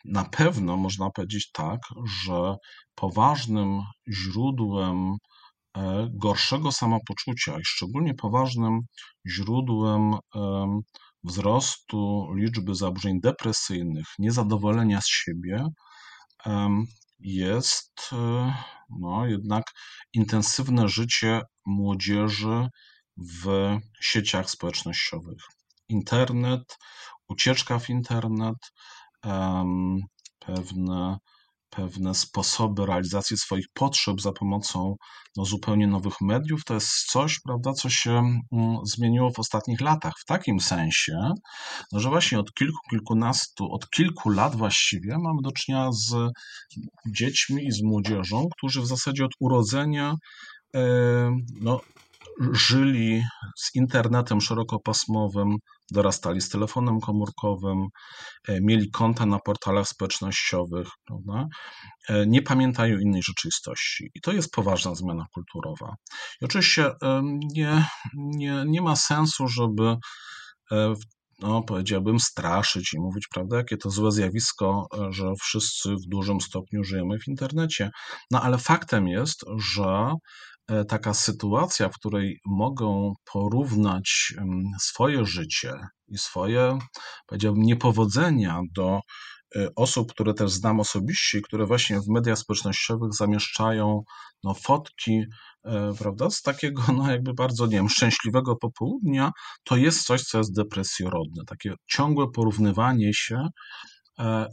Na 0.04 0.24
pewno 0.24 0.76
można 0.76 1.10
powiedzieć 1.10 1.50
tak, 1.52 1.80
że 2.24 2.56
poważnym 2.94 3.80
źródłem 4.08 5.16
e, 5.76 6.08
gorszego 6.12 6.72
samopoczucia 6.72 7.58
i 7.58 7.64
szczególnie 7.64 8.14
poważnym 8.14 8.80
źródłem 9.28 10.14
wzrostu 11.24 12.26
liczby 12.34 12.74
zaburzeń 12.74 13.20
depresyjnych, 13.20 14.06
niezadowolenia 14.18 15.00
z 15.00 15.06
siebie 15.08 15.66
jest 17.20 18.10
e, 18.12 18.54
no, 19.00 19.26
jednak 19.26 19.64
intensywne 20.12 20.88
życie 20.88 21.40
młodzieży 21.66 22.68
w 23.16 23.76
sieciach 24.00 24.50
społecznościowych. 24.50 25.38
Internet, 25.88 26.78
ucieczka 27.28 27.78
w 27.78 27.90
internet, 27.90 28.56
pewne 30.38 31.18
pewne 31.76 32.14
sposoby 32.14 32.86
realizacji 32.86 33.36
swoich 33.36 33.66
potrzeb 33.74 34.20
za 34.20 34.32
pomocą 34.32 34.96
no, 35.36 35.44
zupełnie 35.44 35.86
nowych 35.86 36.20
mediów, 36.20 36.64
to 36.64 36.74
jest 36.74 36.88
coś, 36.88 37.40
prawda, 37.40 37.72
co 37.72 37.90
się 37.90 38.10
mm, 38.52 38.76
zmieniło 38.84 39.30
w 39.30 39.38
ostatnich 39.38 39.80
latach. 39.80 40.12
W 40.18 40.24
takim 40.24 40.60
sensie, 40.60 41.18
no, 41.92 42.00
że 42.00 42.08
właśnie 42.08 42.38
od 42.38 42.52
kilku, 42.52 42.78
kilkunastu, 42.90 43.72
od 43.72 43.90
kilku 43.90 44.30
lat 44.30 44.56
właściwie 44.56 45.18
mamy 45.18 45.38
do 45.42 45.52
czynienia 45.52 45.92
z 45.92 46.30
dziećmi 47.06 47.66
i 47.66 47.72
z 47.72 47.82
młodzieżą, 47.82 48.48
którzy 48.58 48.80
w 48.80 48.86
zasadzie 48.86 49.24
od 49.24 49.32
urodzenia 49.40 50.14
no, 51.60 51.80
żyli 52.52 53.22
z 53.56 53.74
internetem 53.74 54.40
szerokopasmowym, 54.40 55.56
dorastali 55.90 56.40
z 56.40 56.48
telefonem 56.48 57.00
komórkowym, 57.00 57.88
e, 58.48 58.60
mieli 58.60 58.90
konta 58.90 59.26
na 59.26 59.38
portalach 59.38 59.88
społecznościowych, 59.88 60.88
prawda? 61.04 61.46
E, 62.08 62.26
nie 62.26 62.42
pamiętają 62.42 62.98
innej 62.98 63.22
rzeczywistości. 63.22 64.10
I 64.14 64.20
to 64.20 64.32
jest 64.32 64.50
poważna 64.50 64.94
zmiana 64.94 65.26
kulturowa. 65.34 65.94
I 66.40 66.44
oczywiście 66.44 66.90
nie, 67.54 67.86
nie, 68.14 68.64
nie 68.66 68.82
ma 68.82 68.96
sensu, 68.96 69.48
żeby 69.48 69.96
e, 70.72 70.94
no, 71.40 71.62
powiedziałbym, 71.62 72.20
straszyć 72.20 72.94
i 72.94 73.00
mówić, 73.00 73.28
prawda, 73.34 73.56
jakie 73.56 73.76
to 73.76 73.90
złe 73.90 74.12
zjawisko, 74.12 74.86
że 75.10 75.32
wszyscy 75.40 75.90
w 75.90 76.08
dużym 76.08 76.40
stopniu 76.40 76.84
żyjemy 76.84 77.18
w 77.18 77.28
internecie. 77.28 77.90
No 78.30 78.42
ale 78.42 78.58
faktem 78.58 79.08
jest, 79.08 79.44
że 79.74 80.14
E, 80.14 80.53
taka 80.88 81.14
sytuacja, 81.14 81.88
w 81.88 81.94
której 81.94 82.40
mogą 82.46 83.14
porównać 83.32 84.34
swoje 84.80 85.24
życie 85.24 85.72
i 86.08 86.18
swoje, 86.18 86.78
powiedziałbym, 87.26 87.62
niepowodzenia 87.62 88.60
do 88.76 89.00
e, 89.56 89.68
osób, 89.76 90.12
które 90.12 90.34
też 90.34 90.50
znam 90.50 90.80
osobiście, 90.80 91.40
które 91.40 91.66
właśnie 91.66 92.00
w 92.00 92.08
mediach 92.08 92.38
społecznościowych 92.38 93.14
zamieszczają 93.14 94.02
no, 94.44 94.54
fotki, 94.54 95.22
e, 95.64 95.92
prawda, 95.98 96.30
z 96.30 96.42
takiego, 96.42 96.82
no 96.96 97.10
jakby 97.10 97.34
bardzo, 97.34 97.66
nie 97.66 97.76
wiem, 97.76 97.88
szczęśliwego 97.88 98.56
popołudnia, 98.56 99.30
to 99.64 99.76
jest 99.76 100.06
coś, 100.06 100.22
co 100.22 100.38
jest 100.38 100.56
depresjorodne. 100.56 101.44
Takie 101.46 101.74
ciągłe 101.86 102.30
porównywanie 102.30 103.14
się 103.14 103.48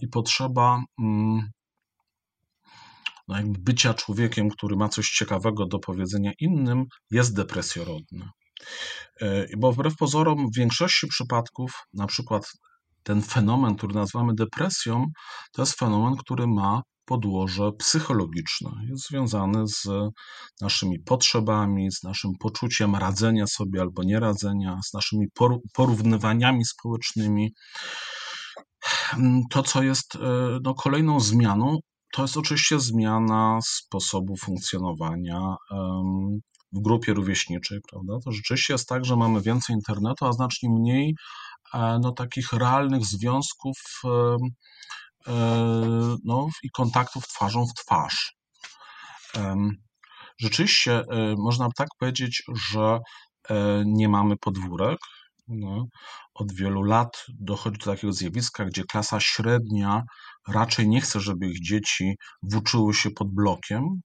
i 0.01 0.08
potrzeba 0.08 0.84
mm, 1.00 1.51
no 3.28 3.38
jakby 3.38 3.60
bycia 3.60 3.94
człowiekiem, 3.94 4.50
który 4.50 4.75
ma 4.75 4.90
coś 4.90 5.10
ciekawego 5.10 5.66
do 5.66 5.80
powiedzenia 5.80 6.32
innym, 6.40 6.86
jest 7.12 7.36
depresjorodny. 7.36 8.30
E, 9.22 9.58
bo 9.58 9.72
wbrew 9.72 9.96
pozorom, 9.96 10.48
w 10.48 10.58
większości 10.58 11.08
przypadków, 11.08 11.72
na 11.94 12.08
przykład 12.08 12.51
ten 13.04 13.22
fenomen, 13.22 13.75
który 13.75 13.94
nazywamy 13.94 14.34
depresją, 14.36 15.06
to 15.51 15.62
jest 15.62 15.80
fenomen, 15.80 16.16
który 16.16 16.48
ma 16.48 16.82
podłoże 17.06 17.72
psychologiczne. 17.72 18.72
Jest 18.90 19.08
związany 19.10 19.68
z 19.68 19.88
naszymi 20.62 21.00
potrzebami, 21.00 21.92
z 21.92 22.04
naszym 22.04 22.32
poczuciem 22.40 22.96
radzenia 22.96 23.48
sobie 23.48 23.82
albo 23.82 24.04
nieradzenia, 24.04 24.80
z 24.86 24.94
naszymi 24.94 25.28
porównywaniami 25.74 26.66
społecznymi. 26.66 27.54
To, 29.50 29.63
co 29.63 29.84
jest 29.84 30.16
e, 30.16 30.20
no, 30.63 30.74
kolejną 30.74 31.20
zmianą, 31.20 31.78
to 32.12 32.22
jest 32.22 32.38
oczywiście 32.38 32.80
zmiana 32.80 33.60
sposobu 33.63 34.38
funkcjonowania 34.38 35.56
w 36.74 36.82
grupie 36.82 37.13
rówieśniczej, 37.13 37.80
prawda? 37.91 38.13
To 38.25 38.32
rzeczywiście 38.32 38.74
jest 38.74 38.89
tak, 38.89 39.06
że 39.06 39.15
mamy 39.15 39.41
więcej 39.41 39.75
internetu, 39.75 40.25
a 40.25 40.34
znacznie 40.34 40.70
mniej 40.70 41.15
e, 41.74 42.00
no, 42.01 42.12
takich 42.12 42.53
realnych 42.53 43.06
związków 43.06 43.77
e, 45.27 45.38
no, 46.25 46.48
i 46.63 46.70
kontaktów 46.70 47.27
twarzą 47.27 47.65
w 47.65 47.74
twarz. 47.74 48.36
Rzeczywiście 50.39 51.00
e, 51.00 51.36
można 51.38 51.68
tak 51.77 51.88
powiedzieć, 52.00 52.44
że 52.72 53.00
nie 53.86 54.10
mamy 54.10 54.38
podwórek, 54.38 55.00
no, 55.51 55.88
od 56.34 56.53
wielu 56.53 56.84
lat 56.84 57.25
dochodzi 57.39 57.77
do 57.77 57.86
takiego 57.86 58.13
zjawiska, 58.13 58.65
gdzie 58.65 58.84
klasa 58.84 59.20
średnia 59.20 60.03
raczej 60.48 60.89
nie 60.89 61.01
chce, 61.01 61.20
żeby 61.20 61.48
ich 61.48 61.62
dzieci 61.62 62.15
włóczyły 62.43 62.93
się 62.93 63.10
pod 63.12 63.34
blokiem? 63.34 64.01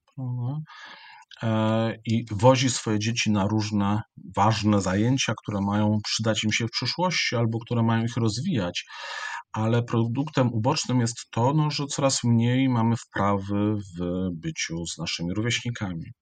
E, 1.43 1.97
i 2.07 2.25
wozi 2.31 2.71
swoje 2.71 2.99
dzieci 2.99 3.31
na 3.31 3.47
różne 3.47 4.03
ważne 4.37 4.81
zajęcia, 4.81 5.35
które 5.43 5.61
mają 5.61 5.99
przydać 6.05 6.45
im 6.45 6.53
się 6.53 6.67
w 6.67 6.71
przyszłości 6.71 7.37
albo 7.37 7.59
które 7.59 7.83
mają 7.83 8.05
ich 8.05 8.17
rozwijać. 8.17 8.85
Ale 9.53 9.83
produktem 9.83 10.53
ubocznym 10.53 11.01
jest 11.01 11.17
to, 11.31 11.53
no, 11.55 11.71
że 11.71 11.87
coraz 11.87 12.25
mniej 12.25 12.69
mamy 12.69 12.97
wprawy 12.97 13.75
w 13.75 14.29
byciu 14.33 14.87
z 14.87 14.99
naszymi 14.99 15.35
rówieśnikami 15.35 16.13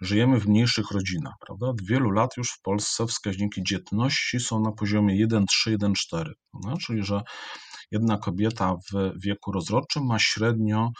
żyjemy 0.00 0.40
w 0.40 0.48
mniejszych 0.48 0.90
rodzinach, 0.90 1.34
prawda? 1.46 1.66
Od 1.66 1.82
wielu 1.82 2.10
lat 2.10 2.36
już 2.36 2.50
w 2.50 2.60
Polsce 2.62 3.06
wskaźniki 3.06 3.62
dzietności 3.62 4.40
są 4.40 4.60
na 4.60 4.72
poziomie 4.72 5.26
1,3, 5.26 5.76
1,4, 5.76 6.78
czyli 6.86 7.04
że 7.04 7.22
jedna 7.90 8.18
kobieta 8.18 8.74
w 8.92 9.12
wieku 9.24 9.52
rozrodczym 9.52 10.06
ma 10.06 10.18
średnio 10.18 10.90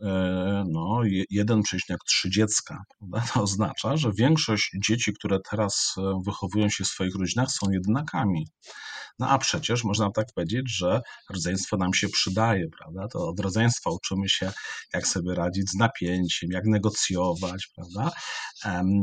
e, 0.00 0.64
no, 0.68 1.00
1,3 1.32 2.28
dziecka. 2.28 2.82
Prawda? 2.98 3.32
To 3.34 3.42
oznacza, 3.42 3.96
że 3.96 4.12
większość 4.18 4.70
dzieci, 4.88 5.12
które 5.12 5.38
teraz 5.50 5.94
e, 5.98 6.20
wychowują 6.26 6.68
się 6.68 6.84
w 6.84 6.88
swoich 6.88 7.14
rodzinach, 7.14 7.50
są 7.50 7.70
jednakami. 7.70 8.46
No 9.18 9.28
a 9.28 9.38
przecież 9.38 9.84
można 9.84 10.10
tak 10.10 10.26
powiedzieć, 10.34 10.76
że 10.76 11.00
rodzeństwo 11.30 11.76
nam 11.76 11.94
się 11.94 12.08
przydaje, 12.08 12.66
prawda? 12.78 13.08
To 13.08 13.28
od 13.28 13.40
rodzeństwa 13.40 13.90
uczymy 13.90 14.28
się, 14.28 14.52
jak 14.94 15.06
sobie 15.06 15.34
radzić 15.34 15.70
z 15.70 15.74
napięciem, 15.74 16.50
jak 16.52 16.64
negocjować, 16.64 17.68
prawda? 17.74 18.10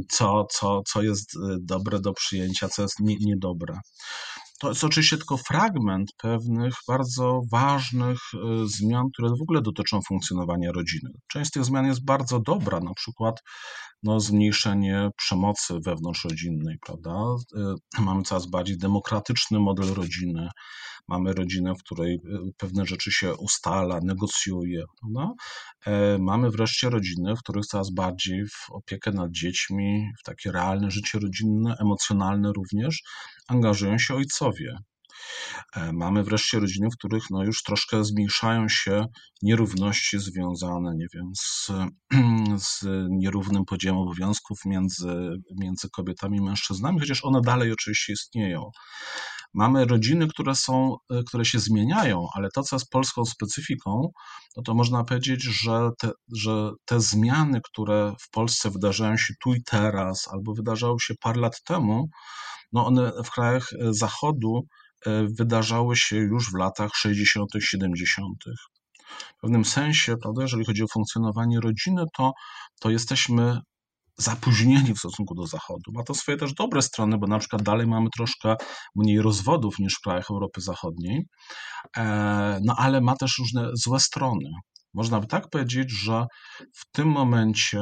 Co, 0.09 0.47
co, 0.51 0.81
co 0.87 1.01
jest 1.01 1.35
e, 1.35 1.57
dobre 1.61 1.99
do 1.99 2.13
przyjęcia, 2.13 2.69
co 2.69 2.81
jest 2.81 2.99
nie, 2.99 3.15
niedobre. 3.15 3.79
To 4.61 4.69
jest 4.69 4.83
oczywiście 4.83 5.17
tylko 5.17 5.37
fragment 5.37 6.11
pewnych 6.17 6.73
bardzo 6.87 7.41
ważnych 7.51 8.17
e, 8.33 8.37
zmian, 8.65 9.05
które 9.13 9.29
w 9.29 9.41
ogóle 9.41 9.61
dotyczą 9.61 9.99
funkcjonowania 10.07 10.71
rodziny. 10.71 11.09
Część 11.27 11.49
z 11.49 11.51
tych 11.53 11.65
zmian 11.65 11.85
jest 11.85 12.05
bardzo 12.05 12.39
dobra, 12.39 12.79
na 12.79 12.93
przykład 12.93 13.41
no, 14.03 14.19
zmniejszenie 14.19 15.09
przemocy 15.17 15.73
wewnątrzrodzinnej, 15.85 16.77
prawda? 16.85 17.11
E, 17.99 18.01
mamy 18.01 18.23
coraz 18.23 18.45
bardziej 18.45 18.77
demokratyczny 18.77 19.59
model 19.59 19.93
rodziny, 19.93 20.49
mamy 21.07 21.33
rodzinę, 21.33 21.73
w 21.75 21.83
której 21.83 22.15
e, 22.15 22.19
pewne 22.57 22.85
rzeczy 22.85 23.11
się 23.11 23.35
ustala, 23.35 23.99
negocjuje, 24.03 24.83
prawda? 25.01 25.33
Mamy 26.19 26.51
wreszcie 26.51 26.89
rodziny, 26.89 27.35
w 27.35 27.39
których 27.39 27.65
coraz 27.65 27.93
bardziej 27.93 28.45
w 28.47 28.71
opiekę 28.71 29.11
nad 29.11 29.31
dziećmi, 29.31 30.11
w 30.19 30.23
takie 30.23 30.51
realne 30.51 30.91
życie 30.91 31.19
rodzinne, 31.19 31.75
emocjonalne 31.79 32.53
również, 32.53 33.03
angażują 33.47 33.97
się 33.97 34.15
ojcowie. 34.15 34.77
E, 35.75 35.93
mamy 35.93 36.23
wreszcie 36.23 36.59
rodziny, 36.59 36.87
w 36.93 36.97
których 36.97 37.23
no 37.29 37.43
już 37.43 37.63
troszkę 37.63 38.03
zmniejszają 38.03 38.69
się 38.69 39.05
nierówności 39.41 40.19
związane, 40.19 40.95
nie 40.95 41.07
wiem, 41.13 41.31
z, 41.35 41.71
z 42.69 42.85
nierównym 43.09 43.65
podziałem 43.65 43.99
obowiązków 43.99 44.59
między, 44.65 45.29
między 45.59 45.89
kobietami 45.89 46.37
i 46.37 46.41
mężczyznami, 46.41 46.99
chociaż 46.99 47.25
one 47.25 47.41
dalej 47.41 47.71
oczywiście 47.71 48.13
istnieją. 48.13 48.71
Mamy 49.53 49.85
rodziny, 49.85 50.27
które 50.27 50.55
są, 50.55 50.95
e, 51.11 51.23
które 51.23 51.45
się 51.45 51.59
zmieniają, 51.59 52.27
ale 52.33 52.49
to, 52.55 52.63
co 52.63 52.75
jest 52.75 52.89
polską 52.89 53.25
specyfiką, 53.25 54.11
no 54.57 54.63
to 54.63 54.73
można 54.73 55.03
powiedzieć, 55.03 55.43
że 55.43 55.89
te, 55.99 56.11
że 56.35 56.71
te 56.85 56.99
zmiany, 56.99 57.61
które 57.63 58.13
w 58.19 58.29
Polsce 58.29 58.69
wydarzają 58.69 59.17
się 59.17 59.33
tu 59.43 59.53
i 59.53 59.63
teraz, 59.63 60.27
albo 60.31 60.53
wydarzały 60.53 60.99
się 60.99 61.13
parę 61.21 61.41
lat 61.41 61.63
temu, 61.63 62.09
no 62.71 62.85
one 62.85 63.11
w 63.25 63.31
krajach 63.31 63.69
e, 63.73 63.93
Zachodu 63.93 64.67
wydarzały 65.37 65.95
się 65.95 66.15
już 66.17 66.51
w 66.51 66.55
latach 66.55 66.91
60., 66.95 67.49
70. 67.59 68.27
W 69.37 69.41
pewnym 69.41 69.65
sensie, 69.65 70.15
prawda, 70.21 70.41
jeżeli 70.41 70.65
chodzi 70.65 70.83
o 70.83 70.87
funkcjonowanie 70.93 71.59
rodziny, 71.59 72.03
to, 72.17 72.31
to 72.79 72.89
jesteśmy 72.89 73.59
zapóźnieni 74.17 74.93
w 74.93 74.99
stosunku 74.99 75.35
do 75.35 75.47
Zachodu. 75.47 75.91
Ma 75.93 76.03
to 76.03 76.13
swoje 76.13 76.37
też 76.37 76.53
dobre 76.53 76.81
strony, 76.81 77.17
bo 77.17 77.27
na 77.27 77.39
przykład 77.39 77.61
dalej 77.61 77.87
mamy 77.87 78.09
troszkę 78.15 78.55
mniej 78.95 79.21
rozwodów 79.21 79.79
niż 79.79 79.93
w 79.95 80.01
krajach 80.01 80.31
Europy 80.31 80.61
Zachodniej, 80.61 81.25
e, 81.97 82.59
no 82.63 82.75
ale 82.77 83.01
ma 83.01 83.15
też 83.15 83.37
różne 83.39 83.69
złe 83.73 83.99
strony. 83.99 84.49
Można 84.93 85.19
by 85.19 85.27
tak 85.27 85.49
powiedzieć, 85.49 85.91
że 85.91 86.25
w 86.75 86.91
tym 86.91 87.07
momencie 87.07 87.79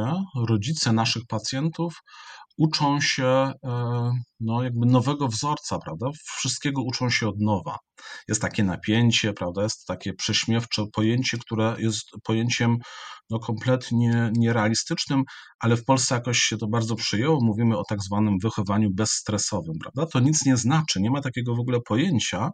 rodzice 0.47 0.93
naszych 0.93 1.23
pacjentów 1.27 1.93
uczą 2.59 3.01
się 3.01 3.25
e, 3.25 3.51
no, 4.39 4.63
jakby 4.63 4.85
nowego 4.85 5.27
wzorca, 5.27 5.79
prawda? 5.79 6.07
Wszystkiego 6.37 6.81
uczą 6.81 7.09
się 7.09 7.27
od 7.27 7.39
nowa. 7.39 7.77
Jest 8.27 8.41
takie 8.41 8.63
napięcie, 8.63 9.33
prawda? 9.33 9.63
Jest 9.63 9.85
takie 9.85 10.13
prześmiewcze 10.13 10.85
pojęcie, 10.93 11.37
które 11.37 11.75
jest 11.79 12.05
pojęciem 12.23 12.77
no, 13.29 13.39
kompletnie 13.39 14.31
nierealistycznym, 14.33 15.23
ale 15.59 15.77
w 15.77 15.85
Polsce 15.85 16.15
jakoś 16.15 16.39
się 16.39 16.57
to 16.57 16.67
bardzo 16.67 16.95
przyjęło. 16.95 17.39
Mówimy 17.41 17.77
o 17.77 17.83
tak 17.83 18.03
zwanym 18.03 18.37
wychowaniu 18.43 18.89
bezstresowym, 18.93 19.75
prawda? 19.81 20.05
To 20.05 20.19
nic 20.19 20.45
nie 20.45 20.57
znaczy, 20.57 21.01
nie 21.01 21.11
ma 21.11 21.21
takiego 21.21 21.55
w 21.55 21.59
ogóle 21.59 21.79
pojęcia, 21.87 22.49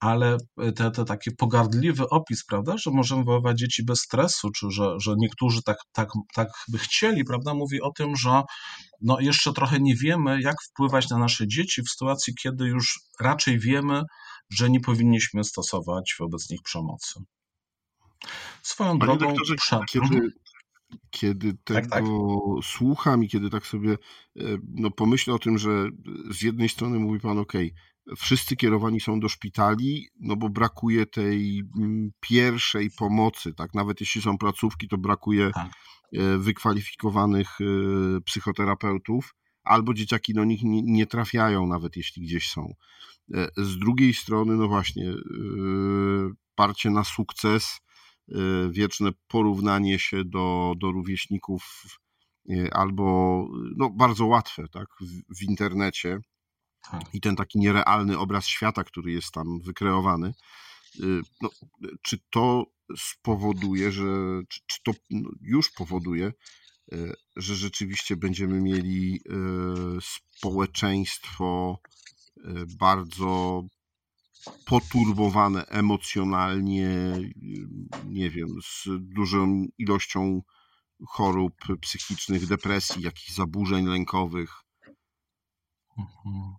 ale 0.00 0.36
te, 0.76 0.90
te 0.90 1.04
taki 1.04 1.30
pogardliwy 1.38 2.08
opis, 2.08 2.44
prawda, 2.44 2.74
że 2.78 2.90
możemy 2.90 3.24
wychować 3.24 3.58
dzieci 3.58 3.84
bez 3.84 4.00
stresu, 4.00 4.50
czy 4.50 4.66
że, 4.70 4.94
że 5.00 5.14
niektórzy 5.18 5.62
tak, 5.62 5.76
tak, 5.92 6.08
tak 6.34 6.48
by 6.68 6.78
chcieli, 6.78 7.24
prawda, 7.24 7.54
mówi 7.54 7.80
o 7.80 7.90
tym, 7.96 8.16
że 8.16 8.42
no 9.02 9.20
jeszcze 9.20 9.52
trochę 9.52 9.80
nie 9.80 9.96
wiemy, 9.96 10.40
jak 10.40 10.56
wpływać 10.62 11.10
na 11.10 11.18
nasze 11.18 11.48
dzieci 11.48 11.82
w 11.82 11.90
sytuacji, 11.90 12.34
kiedy 12.42 12.64
już 12.64 13.00
raczej 13.20 13.58
wiemy, 13.58 14.02
że 14.50 14.70
nie 14.70 14.80
powinniśmy 14.80 15.44
stosować 15.44 16.14
wobec 16.20 16.50
nich 16.50 16.62
przemocy. 16.62 17.20
Swoją 18.62 18.98
Panie 18.98 19.18
drogą. 19.18 19.34
Doktorze, 19.34 19.54
kiedy, 19.88 20.04
mhm. 20.04 20.30
kiedy 21.10 21.54
tego 21.64 21.80
tak, 21.80 21.90
tak. 21.90 22.04
słucham 22.62 23.24
i 23.24 23.28
kiedy 23.28 23.50
tak 23.50 23.66
sobie 23.66 23.92
e, 23.92 24.42
no, 24.68 24.90
pomyślę 24.90 25.34
o 25.34 25.38
tym, 25.38 25.58
że 25.58 25.88
z 26.30 26.42
jednej 26.42 26.68
strony 26.68 26.98
mówi 26.98 27.20
Pan, 27.20 27.38
OK, 27.38 27.52
wszyscy 28.16 28.56
kierowani 28.56 29.00
są 29.00 29.20
do 29.20 29.28
szpitali, 29.28 30.08
no 30.20 30.36
bo 30.36 30.48
brakuje 30.48 31.06
tej 31.06 31.62
mm, 31.78 32.10
pierwszej 32.20 32.90
pomocy, 32.98 33.54
tak? 33.54 33.74
Nawet 33.74 34.00
jeśli 34.00 34.22
są 34.22 34.38
placówki, 34.38 34.88
to 34.88 34.98
brakuje 34.98 35.50
tak. 35.54 35.70
E, 36.12 36.38
wykwalifikowanych 36.38 37.48
e, 37.60 37.64
psychoterapeutów, 38.20 39.34
albo 39.64 39.94
dzieciaki 39.94 40.34
do 40.34 40.44
nich 40.44 40.60
nie, 40.64 41.06
trafiają, 41.06 41.66
nawet 41.66 41.96
jeśli 41.96 42.22
gdzieś 42.22 42.50
są. 42.50 42.74
Z 43.56 43.78
drugiej 43.78 44.14
strony, 44.14 44.56
no 44.56 44.68
właśnie, 44.68 45.14
parcie 46.54 46.90
na 46.90 47.04
sukces 47.04 47.80
wieczne 48.70 49.10
porównanie 49.28 49.98
się 49.98 50.24
do, 50.24 50.74
do 50.76 50.92
rówieśników 50.92 51.82
albo 52.72 53.46
no, 53.76 53.90
bardzo 53.90 54.26
łatwe 54.26 54.68
tak, 54.68 54.88
w, 55.00 55.38
w 55.38 55.42
internecie 55.42 56.18
tak. 56.90 57.14
i 57.14 57.20
ten 57.20 57.36
taki 57.36 57.58
nierealny 57.58 58.18
obraz 58.18 58.46
świata, 58.46 58.84
który 58.84 59.12
jest 59.12 59.32
tam 59.32 59.60
wykreowany. 59.60 60.34
No, 61.42 61.50
czy 62.02 62.18
to 62.30 62.66
spowoduje, 62.98 63.92
że 63.92 64.04
czy, 64.48 64.82
to 64.84 64.92
no, 65.10 65.30
już 65.40 65.70
powoduje, 65.70 66.32
że 67.36 67.56
rzeczywiście 67.56 68.16
będziemy 68.16 68.60
mieli 68.60 69.20
społeczeństwo 70.00 71.78
bardzo 72.78 73.62
poturbowane 74.66 75.66
emocjonalnie, 75.66 76.90
nie 78.04 78.30
wiem, 78.30 78.48
z 78.62 78.88
dużą 79.00 79.66
ilością 79.78 80.42
chorób 81.06 81.54
psychicznych, 81.80 82.46
depresji, 82.46 83.02
jakichś 83.02 83.32
zaburzeń 83.32 83.86
lękowych. 83.86 84.50
Mhm. 85.98 86.54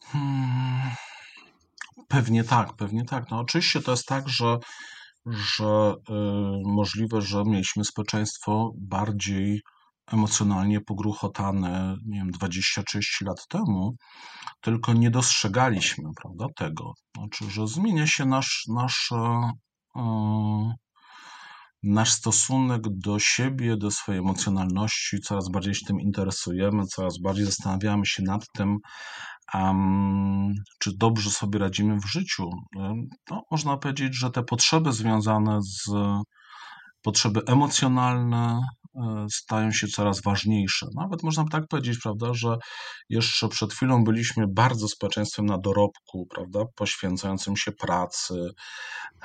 Hmm. 0.00 0.90
Pewnie 2.08 2.44
tak, 2.44 2.76
pewnie 2.76 3.04
tak. 3.04 3.30
No 3.30 3.38
oczywiście 3.38 3.82
to 3.82 3.90
jest 3.90 4.06
tak, 4.06 4.28
że, 4.28 4.58
że 5.26 5.94
y, 6.10 6.12
możliwe, 6.64 7.20
że 7.20 7.42
mieliśmy 7.46 7.84
społeczeństwo 7.84 8.72
bardziej 8.76 9.60
emocjonalnie 10.06 10.80
pogruchotane, 10.80 11.96
nie 12.06 12.18
wiem, 12.18 12.30
20-30 12.32 13.26
lat 13.26 13.46
temu, 13.48 13.94
tylko 14.60 14.92
nie 14.92 15.10
dostrzegaliśmy 15.10 16.04
prawda, 16.22 16.46
tego. 16.56 16.92
Znaczy, 17.16 17.50
że 17.50 17.66
zmienia 17.66 18.06
się 18.06 18.24
nasz, 18.24 18.64
nasz, 18.68 19.12
e, 19.96 20.72
nasz 21.82 22.10
stosunek 22.10 22.82
do 22.90 23.18
siebie, 23.18 23.76
do 23.76 23.90
swojej 23.90 24.20
emocjonalności, 24.20 25.20
coraz 25.20 25.48
bardziej 25.48 25.74
się 25.74 25.86
tym 25.86 26.00
interesujemy, 26.00 26.86
coraz 26.86 27.18
bardziej 27.18 27.44
zastanawiamy 27.44 28.06
się 28.06 28.22
nad 28.22 28.46
tym, 28.54 28.78
um, 29.54 30.52
czy 30.78 30.90
dobrze 30.96 31.30
sobie 31.30 31.58
radzimy 31.58 31.96
w 32.00 32.10
życiu. 32.10 32.50
No, 33.30 33.42
można 33.50 33.76
powiedzieć, 33.76 34.16
że 34.16 34.30
te 34.30 34.42
potrzeby 34.42 34.92
związane 34.92 35.58
z 35.62 35.90
potrzeby 37.02 37.40
emocjonalne, 37.46 38.60
stają 39.30 39.72
się 39.72 39.86
coraz 39.86 40.22
ważniejsze. 40.22 40.86
Nawet 40.94 41.22
można 41.22 41.44
tak 41.52 41.66
powiedzieć, 41.68 41.98
prawda, 42.02 42.34
że 42.34 42.56
jeszcze 43.08 43.48
przed 43.48 43.72
chwilą 43.72 44.04
byliśmy 44.04 44.44
bardzo 44.48 44.88
społeczeństwem 44.88 45.46
na 45.46 45.58
dorobku, 45.58 46.26
prawda, 46.30 46.60
poświęcającym 46.76 47.56
się 47.56 47.72
pracy, 47.72 48.50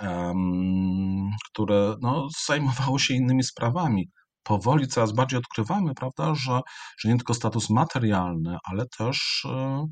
um, 0.01 1.29
które 1.49 1.95
no, 2.01 2.27
zajmowało 2.47 2.99
się 2.99 3.13
innymi 3.13 3.43
sprawami. 3.43 4.09
Powoli 4.43 4.87
coraz 4.87 5.11
bardziej 5.11 5.39
odkrywamy, 5.39 5.93
prawda, 5.95 6.35
że, 6.35 6.61
że 6.99 7.09
nie 7.09 7.17
tylko 7.17 7.33
status 7.33 7.69
materialny, 7.69 8.57
ale 8.71 8.85
też 8.97 9.47
e, 9.49 9.85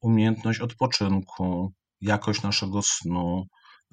umiejętność 0.00 0.60
odpoczynku, 0.60 1.72
jakość 2.00 2.42
naszego 2.42 2.80
snu, 2.82 3.44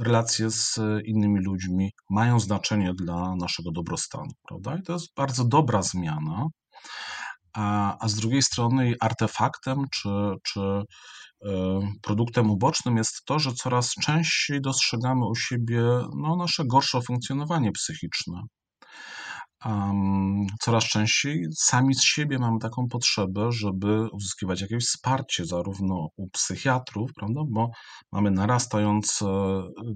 relacje 0.01 0.51
z 0.51 0.79
innymi 1.05 1.39
ludźmi 1.39 1.91
mają 2.09 2.39
znaczenie 2.39 2.93
dla 2.93 3.35
naszego 3.35 3.71
dobrostanu, 3.71 4.31
prawda? 4.47 4.77
I 4.77 4.83
to 4.83 4.93
jest 4.93 5.15
bardzo 5.15 5.45
dobra 5.45 5.81
zmiana. 5.81 6.45
A, 7.53 7.97
a 7.99 8.07
z 8.07 8.15
drugiej 8.15 8.41
strony 8.41 8.95
artefaktem 8.99 9.85
czy, 9.93 10.09
czy 10.43 10.59
y, 10.59 11.49
produktem 12.01 12.51
ubocznym 12.51 12.97
jest 12.97 13.25
to, 13.25 13.39
że 13.39 13.53
coraz 13.53 13.89
częściej 13.89 14.61
dostrzegamy 14.61 15.27
u 15.29 15.35
siebie 15.35 15.81
no, 16.15 16.35
nasze 16.35 16.65
gorsze 16.65 17.01
funkcjonowanie 17.01 17.71
psychiczne 17.71 18.41
um, 19.65 20.47
coraz 20.61 20.83
częściej 20.83 21.45
sami 21.57 21.95
z 21.95 22.03
siebie 22.03 22.39
mamy 22.39 22.59
taką 22.59 22.87
potrzebę, 22.87 23.51
żeby 23.51 24.07
uzyskiwać 24.11 24.61
jakieś 24.61 24.85
wsparcie, 24.85 25.45
zarówno 25.45 26.07
u 26.17 26.29
psychiatrów, 26.29 27.11
prawda, 27.15 27.41
bo 27.49 27.69
mamy 28.11 28.31
narastające 28.31 29.25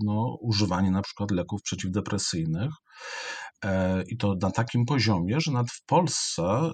no, 0.04 0.38
używanie 0.42 0.92
na 0.92 1.02
przykład 1.02 1.32
leków 1.32 1.62
przeciwdepresyjnych 1.62 2.72
e, 3.64 4.04
i 4.04 4.18
to 4.18 4.36
na 4.42 4.52
takim 4.52 4.86
poziomie, 4.86 5.40
że 5.40 5.52
nawet 5.52 5.72
w 5.72 5.86
Polsce 5.86 6.44
e, 6.44 6.72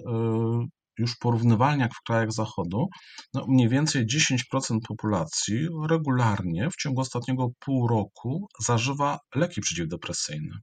już 0.98 1.16
porównywalnie 1.16 1.82
jak 1.82 1.94
w 1.94 2.02
krajach 2.06 2.32
zachodu, 2.32 2.86
no 3.34 3.44
mniej 3.48 3.68
więcej 3.68 4.06
10% 4.06 4.78
populacji 4.88 5.68
regularnie 5.90 6.68
w 6.70 6.76
ciągu 6.76 7.00
ostatniego 7.00 7.48
pół 7.58 7.88
roku 7.88 8.46
zażywa 8.60 9.18
leki 9.34 9.60
przeciwdepresyjne. 9.60 10.58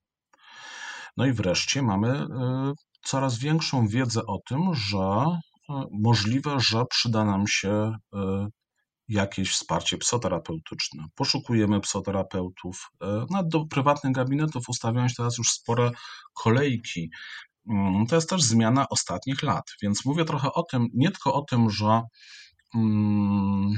No 1.18 1.26
i 1.26 1.34
wreszcie 1.34 1.82
mamy 1.82 2.10
y, 2.10 2.26
coraz 3.04 3.38
większą 3.38 3.88
wiedzę 3.88 4.26
o 4.26 4.40
tym, 4.48 4.74
że 4.74 5.26
y, 5.70 5.74
możliwe, 5.92 6.60
że 6.60 6.86
przyda 6.86 7.26
nam 7.26 7.48
się 7.48 7.96
y, 8.16 8.18
jakieś 9.08 9.52
wsparcie 9.52 9.98
psoterapeutyczne. 9.98 11.04
Poszukujemy 11.16 11.80
psoterapeutów. 11.80 12.92
Nawet 13.30 13.48
do 13.48 13.66
prywatnych 13.66 14.14
gabinetów 14.14 14.70
ustawiają 14.70 15.08
się 15.08 15.16
teraz 15.18 15.38
już 15.38 15.50
spore 15.52 15.92
kolejki. 16.34 17.10
Mm, 17.70 18.08
to 18.08 18.16
jest 18.16 18.30
też 18.30 18.42
zmiana 18.42 18.86
ostatnich 18.90 19.44
lat, 19.44 19.64
więc 19.82 20.06
mówię 20.06 20.26
trochę 20.26 20.54
o 20.54 20.64
tym, 20.64 20.88
nie 20.94 21.12
tylko 21.12 21.34
o 21.34 21.42
tym, 21.42 21.70
że 21.70 22.02
mm, 22.76 23.74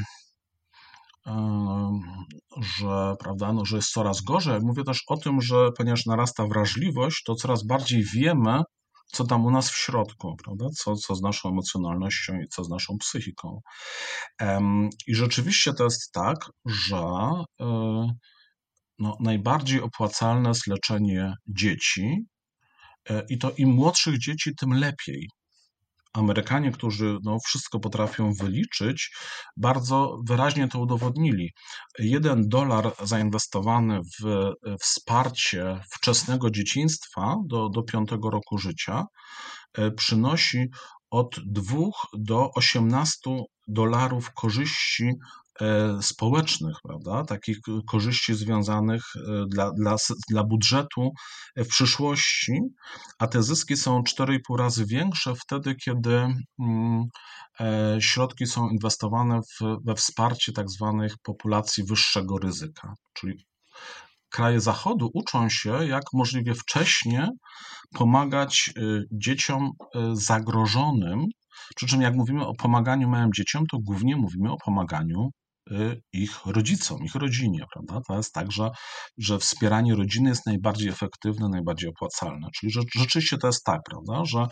że, 2.57 3.15
prawda, 3.19 3.53
no, 3.53 3.65
że 3.65 3.75
jest 3.75 3.91
coraz 3.91 4.21
gorzej. 4.21 4.59
Mówię 4.61 4.83
też 4.83 5.03
o 5.07 5.17
tym, 5.17 5.41
że 5.41 5.71
ponieważ 5.77 6.05
narasta 6.05 6.47
wrażliwość, 6.47 7.23
to 7.23 7.35
coraz 7.35 7.63
bardziej 7.63 8.03
wiemy, 8.13 8.61
co 9.11 9.25
tam 9.25 9.45
u 9.45 9.51
nas 9.51 9.71
w 9.71 9.77
środku, 9.77 10.35
prawda? 10.43 10.65
Co, 10.77 10.95
co 10.95 11.15
z 11.15 11.21
naszą 11.21 11.49
emocjonalnością 11.49 12.33
i 12.41 12.47
co 12.47 12.63
z 12.63 12.69
naszą 12.69 12.97
psychiką. 12.97 13.61
I 15.07 15.15
rzeczywiście 15.15 15.73
to 15.73 15.83
jest 15.83 16.11
tak, 16.11 16.37
że 16.65 17.03
e, 17.61 18.07
no, 18.99 19.17
najbardziej 19.19 19.81
opłacalne 19.81 20.49
jest 20.49 20.67
leczenie 20.67 21.33
dzieci 21.47 22.25
e, 23.09 23.23
i 23.29 23.37
to 23.37 23.51
im 23.57 23.69
młodszych 23.69 24.19
dzieci, 24.19 24.55
tym 24.55 24.73
lepiej. 24.73 25.29
Amerykanie, 26.13 26.71
którzy 26.71 27.17
no, 27.23 27.37
wszystko 27.45 27.79
potrafią 27.79 28.33
wyliczyć, 28.33 29.15
bardzo 29.57 30.17
wyraźnie 30.27 30.67
to 30.67 30.79
udowodnili. 30.79 31.53
Jeden 31.99 32.49
dolar 32.49 32.91
zainwestowany 33.03 33.99
w 34.21 34.51
wsparcie 34.79 35.79
wczesnego 35.91 36.49
dzieciństwa 36.49 37.35
do, 37.45 37.69
do 37.69 37.83
piątego 37.83 38.29
roku 38.29 38.57
życia 38.57 39.05
e, 39.73 39.91
przynosi 39.91 40.67
od 41.09 41.35
2 41.45 41.75
do 42.13 42.49
18 42.55 43.19
dolarów 43.67 44.33
korzyści 44.33 45.03
E, 45.05 45.40
społecznych, 46.01 46.75
prawda? 46.83 47.25
takich 47.25 47.57
korzyści 47.87 48.33
związanych 48.33 49.03
e, 49.15 49.45
dla, 49.47 49.71
dla, 49.71 49.95
dla 50.29 50.43
budżetu 50.43 51.09
w 51.55 51.67
przyszłości, 51.67 52.59
a 53.19 53.27
te 53.27 53.43
zyski 53.43 53.77
są 53.77 54.01
4,5 54.01 54.57
razy 54.57 54.85
większe 54.85 55.33
wtedy, 55.35 55.75
kiedy 55.75 56.27
mm, 56.59 57.03
e, 57.59 57.97
środki 58.01 58.47
są 58.47 58.69
inwestowane 58.69 59.39
w, 59.41 59.77
we 59.85 59.95
wsparcie 59.95 60.51
tak 60.51 60.69
zwanych 60.69 61.15
populacji 61.23 61.83
wyższego 61.83 62.37
ryzyka, 62.37 62.93
czyli 63.13 63.45
kraje 64.29 64.61
Zachodu 64.61 65.09
uczą 65.13 65.49
się, 65.49 65.87
jak 65.87 66.03
możliwie 66.13 66.53
wcześnie 66.55 67.29
pomagać 67.93 68.73
dzieciom 69.11 69.71
zagrożonym. 70.13 71.25
Przy 71.75 71.87
czym, 71.87 72.01
jak 72.01 72.15
mówimy 72.15 72.47
o 72.47 72.53
pomaganiu 72.53 73.09
małym 73.09 73.33
dzieciom, 73.33 73.65
to 73.71 73.77
głównie 73.79 74.15
mówimy 74.15 74.51
o 74.51 74.57
pomaganiu 74.65 75.29
ich 76.13 76.45
rodzicom, 76.45 77.03
ich 77.03 77.15
rodzinie, 77.15 77.65
prawda? 77.73 78.01
To 78.07 78.17
jest 78.17 78.33
tak, 78.33 78.51
że, 78.51 78.69
że 79.17 79.39
wspieranie 79.39 79.95
rodziny 79.95 80.29
jest 80.29 80.45
najbardziej 80.45 80.89
efektywne, 80.89 81.49
najbardziej 81.49 81.89
opłacalne. 81.89 82.47
Czyli 82.55 82.71
że, 82.71 82.81
rzeczywiście 82.95 83.37
to 83.37 83.47
jest 83.47 83.63
tak, 83.63 83.79
prawda, 83.89 84.25
że 84.25 84.47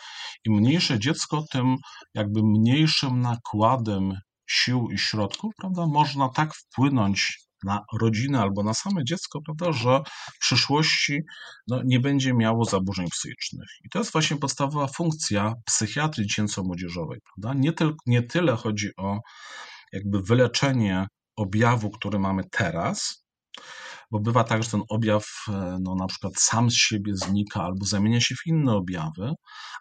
im 0.46 0.54
mniejsze 0.54 1.00
dziecko, 1.00 1.44
tym 1.52 1.76
jakby 2.14 2.42
mniejszym 2.44 3.22
nakładem 3.22 4.14
sił 4.50 4.88
i 4.92 4.98
środków, 4.98 5.54
prawda, 5.58 5.88
można 5.88 6.30
tak 6.30 6.56
wpłynąć 6.56 7.50
na 7.64 7.86
rodzinę 8.00 8.42
albo 8.42 8.64
na 8.64 8.74
same 8.74 9.04
dziecko, 9.04 9.40
prawda, 9.46 9.72
że 9.72 10.02
w 10.36 10.40
przyszłości 10.40 11.20
no, 11.68 11.82
nie 11.86 12.00
będzie 12.00 12.34
miało 12.34 12.66
zaburzeń 12.66 13.08
psychicznych. 13.12 13.68
I 13.86 13.90
to 13.90 14.00
jest 14.00 14.12
właśnie 14.12 14.38
podstawowa 14.38 14.88
funkcja 14.88 15.54
psychiatrii 15.66 16.28
dziecięco-młodzieżowej. 16.28 17.20
Prawda? 17.22 17.60
Nie, 17.60 17.74
tyl, 17.74 17.96
nie 18.06 18.24
tyle 18.24 18.56
chodzi 18.56 18.90
o 18.98 19.20
jakby 19.92 20.22
wyleczenie 20.22 21.08
objawu, 21.36 21.90
który 21.90 22.20
mamy 22.20 22.44
teraz, 22.52 23.26
bo 24.12 24.20
bywa 24.20 24.44
tak, 24.44 24.64
że 24.64 24.70
ten 24.70 24.82
objaw 24.90 25.26
e, 25.48 25.78
no, 25.82 25.96
na 25.96 26.08
przykład 26.08 26.34
sam 26.38 26.72
z 26.72 26.76
siebie 26.76 27.16
znika 27.16 27.64
albo 27.64 27.86
zamienia 27.86 28.22
się 28.22 28.36
w 28.36 28.48
inne 28.48 28.76
objawy, 28.76 29.34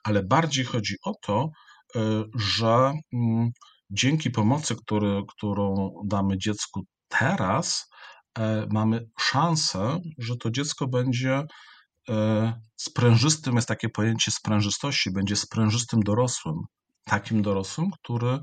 ale 0.04 0.22
bardziej 0.22 0.64
chodzi 0.64 0.94
o 1.04 1.12
to, 1.22 1.48
e, 1.96 2.00
że 2.34 2.92
mm, 3.12 3.50
dzięki 3.90 4.30
pomocy, 4.30 4.76
który, 4.76 5.22
którą 5.28 5.92
damy 6.06 6.38
dziecku 6.38 6.84
teraz, 7.08 7.88
e, 8.38 8.66
mamy 8.70 9.08
szansę, 9.18 10.00
że 10.18 10.36
to 10.36 10.50
dziecko 10.50 10.86
będzie 10.86 11.42
sprężystym, 12.76 13.56
jest 13.56 13.68
takie 13.68 13.88
pojęcie 13.88 14.30
sprężystości, 14.30 15.10
będzie 15.10 15.36
sprężystym 15.36 16.00
dorosłym, 16.00 16.54
takim 17.08 17.42
dorosłym, 17.42 17.90
który 17.90 18.38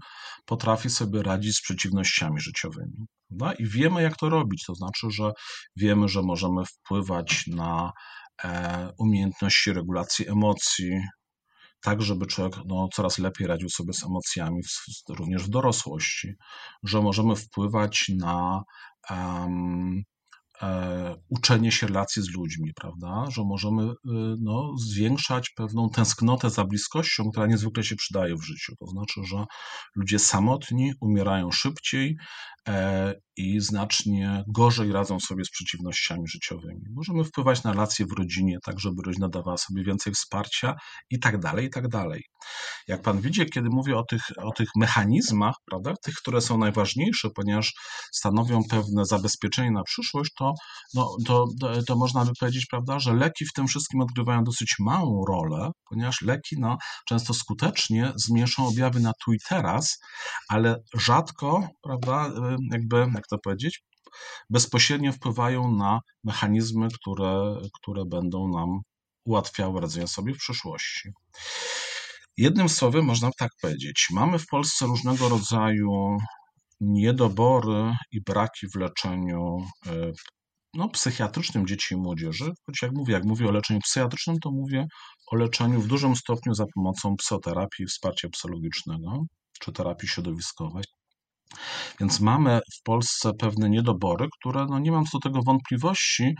potrafi 0.45 0.89
sobie 0.89 1.23
radzić 1.23 1.57
z 1.57 1.61
przeciwnościami 1.61 2.39
życiowymi. 2.39 3.05
Prawda? 3.27 3.53
I 3.53 3.65
wiemy, 3.65 4.01
jak 4.01 4.17
to 4.17 4.29
robić. 4.29 4.63
To 4.67 4.75
znaczy, 4.75 5.07
że 5.09 5.31
wiemy, 5.75 6.07
że 6.07 6.21
możemy 6.21 6.65
wpływać 6.65 7.47
na 7.47 7.91
e, 8.43 8.91
umiejętności 8.99 9.73
regulacji 9.73 10.29
emocji, 10.29 10.99
tak, 11.81 12.01
żeby 12.01 12.25
człowiek 12.25 12.55
no, 12.65 12.87
coraz 12.93 13.19
lepiej 13.19 13.47
radził 13.47 13.69
sobie 13.69 13.93
z 13.93 14.03
emocjami, 14.03 14.63
w, 14.63 15.09
również 15.09 15.43
w 15.43 15.49
dorosłości, 15.49 16.33
że 16.83 17.01
możemy 17.01 17.35
wpływać 17.35 18.11
na 18.17 18.61
um, 19.09 20.03
uczenie 21.29 21.71
się 21.71 21.87
relacji 21.87 22.21
z 22.21 22.29
ludźmi, 22.29 22.71
prawda? 22.75 23.25
Że 23.31 23.41
możemy 23.43 23.83
e, 23.83 23.93
no, 24.39 24.71
zwiększać 24.77 25.49
pewną 25.49 25.89
tęsknotę 25.89 26.49
za 26.49 26.65
bliskością, 26.65 27.31
która 27.31 27.47
niezwykle 27.47 27.83
się 27.83 27.95
przydaje 27.95 28.35
w 28.35 28.43
życiu. 28.43 28.75
To 28.79 28.87
znaczy, 28.87 29.21
że 29.23 29.45
ludzie 29.95 30.19
samotni 30.19 30.93
umierają 31.01 31.51
szybciej, 31.51 32.17
E, 32.67 33.13
i 33.37 33.59
znacznie 33.59 34.43
gorzej 34.47 34.91
radzą 34.91 35.19
sobie 35.19 35.45
z 35.45 35.49
przeciwnościami 35.49 36.27
życiowymi. 36.27 36.81
Możemy 36.91 37.23
wpływać 37.23 37.63
na 37.63 37.71
relacje 37.71 38.05
w 38.05 38.11
rodzinie, 38.11 38.57
tak 38.63 38.79
żeby 38.79 39.03
rodzina 39.05 39.29
dawała 39.29 39.57
sobie 39.57 39.83
więcej 39.83 40.13
wsparcia 40.13 40.75
i 41.09 41.19
tak 41.19 41.39
dalej, 41.39 41.65
i 41.65 41.69
tak 41.69 41.87
dalej. 41.87 42.23
Jak 42.87 43.01
pan 43.01 43.21
widzi, 43.21 43.45
kiedy 43.45 43.69
mówię 43.69 43.97
o 43.97 44.03
tych, 44.03 44.21
o 44.37 44.51
tych 44.51 44.69
mechanizmach, 44.75 45.55
prawda, 45.65 45.93
tych, 46.03 46.15
które 46.15 46.41
są 46.41 46.57
najważniejsze, 46.57 47.29
ponieważ 47.35 47.73
stanowią 48.13 48.61
pewne 48.69 49.05
zabezpieczenie 49.05 49.71
na 49.71 49.83
przyszłość, 49.83 50.31
to, 50.37 50.53
no, 50.93 51.15
to, 51.25 51.45
to, 51.87 51.95
można 51.95 52.25
by 52.25 52.31
powiedzieć, 52.39 52.65
prawda, 52.65 52.99
że 52.99 53.13
leki 53.13 53.45
w 53.45 53.53
tym 53.53 53.67
wszystkim 53.67 54.01
odgrywają 54.01 54.43
dosyć 54.43 54.75
małą 54.79 55.25
rolę, 55.25 55.71
ponieważ 55.89 56.21
leki 56.21 56.55
no, 56.59 56.77
często 57.07 57.33
skutecznie 57.33 58.13
zmniejszą 58.15 58.67
objawy 58.67 58.99
na 58.99 59.11
tu 59.25 59.33
i 59.33 59.37
teraz, 59.49 59.97
ale 60.49 60.75
rzadko, 60.93 61.67
prawda, 61.83 62.31
jakby, 62.71 62.97
jak 62.97 63.24
to 63.27 63.37
powiedzieć, 63.37 63.83
bezpośrednio 64.49 65.11
wpływają 65.11 65.71
na 65.71 65.99
mechanizmy, 66.23 66.87
które, 66.93 67.55
które 67.73 68.05
będą 68.05 68.47
nam 68.47 68.79
ułatwiały 69.25 69.81
radzenie 69.81 70.07
sobie 70.07 70.33
w 70.33 70.37
przyszłości. 70.37 71.09
Jednym 72.37 72.69
słowem 72.69 73.05
można 73.05 73.29
tak 73.39 73.51
powiedzieć, 73.61 74.07
mamy 74.11 74.39
w 74.39 74.47
Polsce 74.47 74.85
różnego 74.85 75.29
rodzaju 75.29 76.17
niedobory 76.79 77.93
i 78.11 78.21
braki 78.21 78.67
w 78.67 78.75
leczeniu 78.75 79.57
e, 79.87 80.11
no, 80.73 80.89
psychiatrycznym 80.89 81.67
dzieci 81.67 81.93
i 81.93 81.97
młodzieży. 81.97 82.51
Choć 82.65 82.81
jak 82.81 82.91
mówię, 82.91 83.13
jak 83.13 83.23
mówię 83.23 83.47
o 83.47 83.51
leczeniu 83.51 83.79
psychiatrycznym, 83.79 84.39
to 84.39 84.51
mówię 84.51 84.87
o 85.31 85.35
leczeniu 85.35 85.81
w 85.81 85.87
dużym 85.87 86.15
stopniu 86.15 86.53
za 86.53 86.65
pomocą 86.75 87.15
psychoterapii 87.15 87.85
wsparcia 87.85 88.29
psychologicznego 88.29 89.23
czy 89.59 89.71
terapii 89.71 90.07
środowiskowej. 90.07 90.83
Więc 91.99 92.19
mamy 92.19 92.59
w 92.79 92.83
Polsce 92.83 93.31
pewne 93.33 93.69
niedobory, 93.69 94.27
które, 94.39 94.65
no 94.69 94.79
nie 94.79 94.91
mam 94.91 95.05
co 95.05 95.17
do 95.17 95.29
tego 95.29 95.43
wątpliwości, 95.45 96.35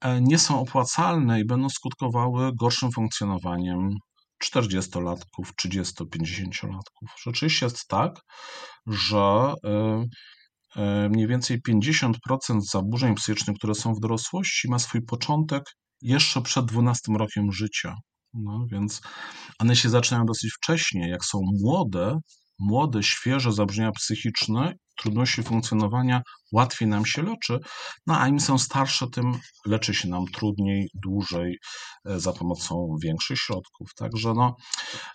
e, 0.00 0.20
nie 0.20 0.38
są 0.38 0.60
opłacalne 0.60 1.40
i 1.40 1.44
będą 1.44 1.68
skutkowały 1.68 2.50
gorszym 2.60 2.92
funkcjonowaniem 2.92 3.90
40-latków, 4.44 5.52
30-50-latków. 5.62 7.08
Rzeczywiście 7.22 7.66
jest 7.66 7.86
tak, 7.88 8.20
że 8.86 9.54
e, 9.64 10.04
e, 10.76 11.08
mniej 11.08 11.26
więcej 11.26 11.60
50% 11.68 12.60
zaburzeń 12.60 13.14
psychicznych, 13.14 13.56
które 13.56 13.74
są 13.74 13.94
w 13.94 14.00
dorosłości, 14.00 14.68
ma 14.68 14.78
swój 14.78 15.02
początek 15.02 15.62
jeszcze 16.02 16.42
przed 16.42 16.66
12 16.66 17.12
rokiem 17.18 17.52
życia. 17.52 17.94
No, 18.34 18.66
więc 18.70 19.00
one 19.58 19.76
się 19.76 19.88
zaczynają 19.90 20.26
dosyć 20.26 20.52
wcześnie. 20.52 21.08
Jak 21.08 21.24
są 21.24 21.38
młode, 21.62 22.18
młode, 22.60 23.02
świeże 23.02 23.52
zaburzenia 23.52 23.92
psychiczne, 23.92 24.74
trudności 24.98 25.42
funkcjonowania, 25.42 26.22
łatwiej 26.52 26.88
nam 26.88 27.06
się 27.06 27.22
leczy, 27.22 27.58
no 28.06 28.20
a 28.20 28.28
im 28.28 28.40
są 28.40 28.58
starsze, 28.58 29.06
tym 29.12 29.32
leczy 29.66 29.94
się 29.94 30.08
nam 30.08 30.26
trudniej, 30.26 30.88
dłużej, 30.94 31.58
e, 32.08 32.20
za 32.20 32.32
pomocą 32.32 32.96
większych 33.02 33.38
środków. 33.38 33.94
Także 33.96 34.32
no, 34.34 34.56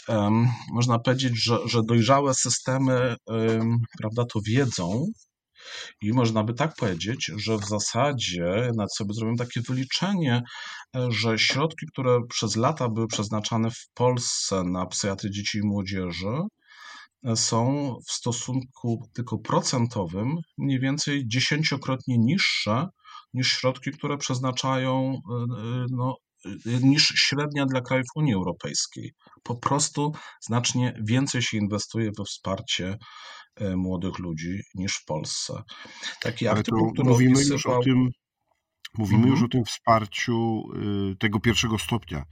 um, 0.07 0.47
można 0.73 0.99
powiedzieć, 0.99 1.43
że, 1.43 1.57
że 1.65 1.81
dojrzałe 1.83 2.33
systemy 2.33 3.15
um, 3.27 3.77
prawda, 3.99 4.25
to 4.33 4.39
wiedzą, 4.47 5.05
i 6.01 6.13
można 6.13 6.43
by 6.43 6.53
tak 6.53 6.75
powiedzieć, 6.75 7.31
że 7.35 7.57
w 7.57 7.65
zasadzie, 7.65 8.71
nawet 8.75 8.95
sobie 8.95 9.13
zrobiłem 9.13 9.37
takie 9.37 9.61
wyliczenie, 9.61 10.41
e, 10.95 11.11
że 11.11 11.39
środki, 11.39 11.85
które 11.87 12.19
przez 12.29 12.55
lata 12.55 12.89
były 12.89 13.07
przeznaczane 13.07 13.71
w 13.71 13.87
Polsce 13.93 14.63
na 14.63 14.85
psychiatrię 14.85 15.31
dzieci 15.31 15.57
i 15.57 15.67
młodzieży, 15.67 16.37
są 17.35 17.95
w 18.07 18.11
stosunku 18.11 19.09
tylko 19.13 19.37
procentowym 19.37 20.35
mniej 20.57 20.79
więcej 20.79 21.27
dziesięciokrotnie 21.27 22.17
niższe 22.17 22.87
niż 23.33 23.51
środki, 23.51 23.91
które 23.91 24.17
przeznaczają 24.17 25.13
e, 25.13 25.33
e, 25.33 25.85
no, 25.91 26.17
e, 26.45 26.49
niż 26.65 27.13
średnia 27.15 27.65
dla 27.65 27.81
krajów 27.81 28.07
Unii 28.15 28.33
Europejskiej. 28.33 29.11
Po 29.43 29.55
prostu 29.55 30.11
znacznie 30.41 30.99
więcej 31.03 31.41
się 31.41 31.57
inwestuje 31.57 32.11
we 32.17 32.23
wsparcie 32.23 32.97
młodych 33.75 34.19
ludzi 34.19 34.59
niż 34.75 34.95
w 34.95 35.05
Polsce. 35.05 35.53
Taki 36.21 36.47
artykuł, 36.47 36.93
który 36.93 37.09
mówimy 37.09 37.35
opisywał... 37.35 37.55
już 37.55 37.65
o 37.65 37.79
tym, 37.83 38.09
Mówimy 38.97 39.23
mhm. 39.23 39.33
już 39.33 39.43
o 39.43 39.47
tym 39.47 39.65
wsparciu 39.65 40.63
y, 41.11 41.15
tego 41.15 41.39
pierwszego 41.39 41.79
stopnia 41.79 42.23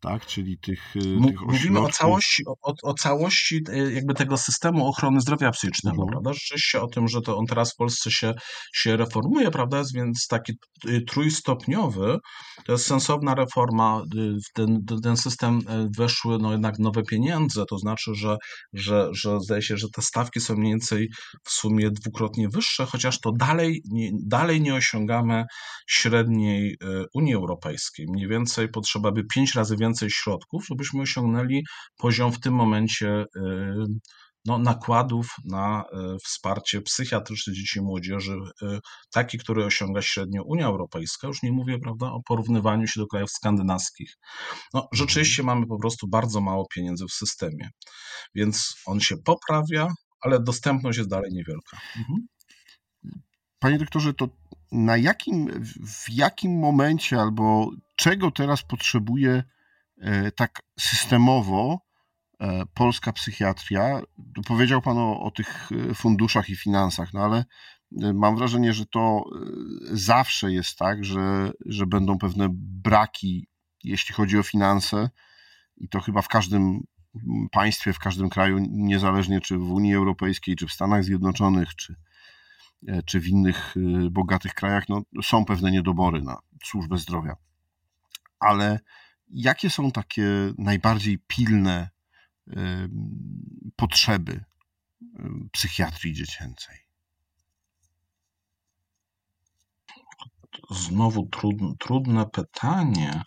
tak? 0.00 0.26
Czyli 0.26 0.58
tych, 0.58 0.96
y, 0.96 1.00
tych 1.26 1.40
Mówimy 1.40 1.80
o 1.80 1.88
całości, 1.88 2.42
o, 2.46 2.72
o, 2.82 2.94
całości 2.94 3.60
y, 3.68 3.92
jakby 3.92 4.14
tego 4.14 4.36
systemu 4.36 4.88
ochrony 4.88 5.20
zdrowia 5.20 5.50
psychicznego, 5.50 6.02
mhm. 6.02 6.08
prawda? 6.08 6.32
Rzeczywiście 6.32 6.80
o 6.80 6.86
tym, 6.86 7.08
że 7.08 7.20
to 7.20 7.36
on 7.36 7.46
teraz 7.46 7.72
w 7.72 7.76
Polsce 7.76 8.10
się, 8.10 8.34
się 8.74 8.96
reformuje, 8.96 9.50
prawda? 9.50 9.82
Więc 9.94 10.26
taki 10.26 10.52
y, 10.88 11.00
trójstopniowy, 11.00 12.18
to 12.64 12.72
jest 12.72 12.86
sensowna 12.86 13.34
reforma. 13.34 14.02
W 14.48 14.52
ten, 14.52 14.84
ten 15.02 15.16
system 15.16 15.60
weszły 15.96 16.38
no 16.38 16.52
jednak 16.52 16.78
nowe 16.78 17.02
pieniądze, 17.02 17.64
to 17.70 17.78
znaczy, 17.78 18.14
że, 18.14 18.36
że, 18.72 19.08
że 19.12 19.40
zdaje 19.40 19.62
się, 19.62 19.76
że 19.76 19.86
te 19.96 20.02
stawki 20.02 20.40
są 20.40 20.54
mniej 20.54 20.72
więcej 20.72 21.08
w 21.44 21.50
sumie 21.50 21.90
dwukrotnie 21.90 22.48
wyższe, 22.48 22.86
chociaż 22.86 23.20
to 23.20 23.32
dalej 23.32 23.82
nie, 23.90 24.10
dalej 24.26 24.60
nie 24.60 24.74
osiągamy 24.74 25.44
średniej 25.86 26.76
Unii 27.14 27.34
Europejskiej. 27.34 28.06
Mniej 28.08 28.28
więcej 28.28 28.68
potrzeba 28.68 29.12
by 29.12 29.24
pięć 29.24 29.54
razy 29.54 29.76
więcej 29.76 29.85
więcej 29.86 30.10
środków, 30.10 30.66
żebyśmy 30.66 31.02
osiągnęli 31.02 31.62
poziom 31.96 32.32
w 32.32 32.40
tym 32.40 32.54
momencie 32.54 33.24
y, 33.36 33.86
no, 34.44 34.58
nakładów 34.58 35.26
na 35.44 35.82
y, 35.82 36.18
wsparcie 36.24 36.80
psychiatryczne 36.80 37.52
dzieci 37.52 37.78
i 37.78 37.82
młodzieży, 37.82 38.36
y, 38.62 38.78
taki, 39.12 39.38
który 39.38 39.64
osiąga 39.64 40.02
średnio 40.02 40.42
Unia 40.44 40.66
Europejska. 40.66 41.28
Już 41.28 41.42
nie 41.42 41.52
mówię 41.52 41.78
prawda, 41.78 42.06
o 42.06 42.20
porównywaniu 42.22 42.86
się 42.86 43.00
do 43.00 43.06
krajów 43.06 43.30
skandynawskich. 43.30 44.10
No, 44.74 44.80
mhm. 44.80 44.88
rzeczywiście 44.92 45.42
mamy 45.42 45.66
po 45.66 45.78
prostu 45.78 46.08
bardzo 46.08 46.40
mało 46.40 46.66
pieniędzy 46.74 47.04
w 47.10 47.12
systemie, 47.12 47.70
więc 48.34 48.74
on 48.86 49.00
się 49.00 49.16
poprawia, 49.24 49.88
ale 50.20 50.40
dostępność 50.42 50.98
jest 50.98 51.10
dalej 51.10 51.30
niewielka. 51.32 51.78
Mhm. 51.96 52.26
Panie 53.58 53.78
doktorze, 53.78 54.14
to 54.14 54.28
na 54.72 54.96
jakim, 54.96 55.64
w 55.86 56.10
jakim 56.10 56.58
momencie 56.58 57.20
albo 57.20 57.70
czego 57.96 58.30
teraz 58.30 58.62
potrzebuje 58.62 59.44
tak 60.36 60.62
systemowo 60.80 61.80
e, 62.40 62.66
polska 62.74 63.12
psychiatria. 63.12 64.00
Powiedział 64.46 64.82
Pan 64.82 64.98
o, 64.98 65.20
o, 65.20 65.30
tych 65.30 65.68
e, 65.90 65.94
funduszach 65.94 66.48
i 66.48 66.56
finansach, 66.56 67.12
no 67.12 67.20
ale 67.20 67.44
mam 68.14 68.36
wrażenie, 68.36 68.72
że 68.72 68.86
to 68.86 69.24
zawsze 69.92 70.52
jest 70.52 70.78
tak, 70.78 71.04
że, 71.04 71.52
że 71.66 71.86
będą 71.86 72.18
pewne 72.18 72.48
braki, 72.52 73.48
jeśli 73.84 74.14
chodzi 74.14 74.38
o 74.38 74.42
finanse, 74.42 75.10
i 75.76 75.88
to 75.88 76.00
chyba 76.00 76.22
w 76.22 76.28
każdym 76.28 76.80
państwie, 77.50 77.92
w 77.92 77.98
każdym 77.98 78.28
kraju, 78.28 78.58
niezależnie 78.70 79.40
czy 79.40 79.58
w 79.58 79.72
Unii 79.72 79.94
Europejskiej, 79.94 80.56
czy 80.56 80.66
w 80.66 80.72
Stanach 80.72 81.04
Zjednoczonych, 81.04 81.76
czy, 81.76 81.94
czy 83.06 83.20
w 83.20 83.26
innych 83.26 83.74
bogatych 84.10 84.54
krajach, 84.54 84.88
no, 84.88 85.02
są 85.22 85.44
pewne 85.44 85.70
niedobory 85.70 86.22
na 86.22 86.38
służbę 86.64 86.98
zdrowia. 86.98 87.36
Ale 88.40 88.80
jakie 89.28 89.70
są 89.70 89.90
takie 89.90 90.52
najbardziej 90.58 91.18
pilne 91.26 91.90
potrzeby 93.76 94.44
psychiatrii 95.52 96.12
dziecięcej? 96.14 96.76
Znowu 100.70 101.26
trudne, 101.26 101.72
trudne 101.78 102.26
pytanie. 102.26 103.22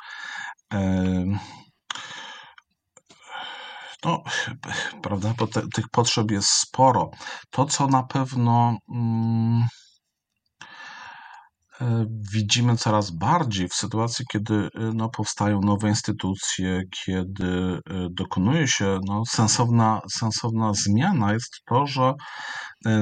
No, 4.06 4.24
prawda, 5.02 5.34
bo 5.38 5.48
te, 5.48 5.62
tych 5.74 5.90
potrzeb 5.90 6.32
jest 6.32 6.50
sporo. 6.50 7.12
To, 7.50 7.66
co 7.66 7.88
na 7.88 8.04
pewno. 8.04 8.78
Mm, 8.92 9.68
widzimy 12.34 12.78
coraz 12.78 13.12
bardziej 13.12 13.68
w 13.68 13.74
sytuacji, 13.74 14.26
kiedy 14.32 14.54
e, 14.56 14.70
no, 14.96 15.10
powstają 15.10 15.60
nowe 15.62 15.90
instytucje, 15.90 16.82
kiedy 17.06 17.46
e, 17.46 17.80
dokonuje 18.12 18.68
się 18.68 19.00
no, 19.08 19.24
sensowna, 19.28 20.02
sensowna 20.12 20.74
zmiana, 20.74 21.34
jest 21.34 21.62
to, 21.70 21.86
że 21.86 22.14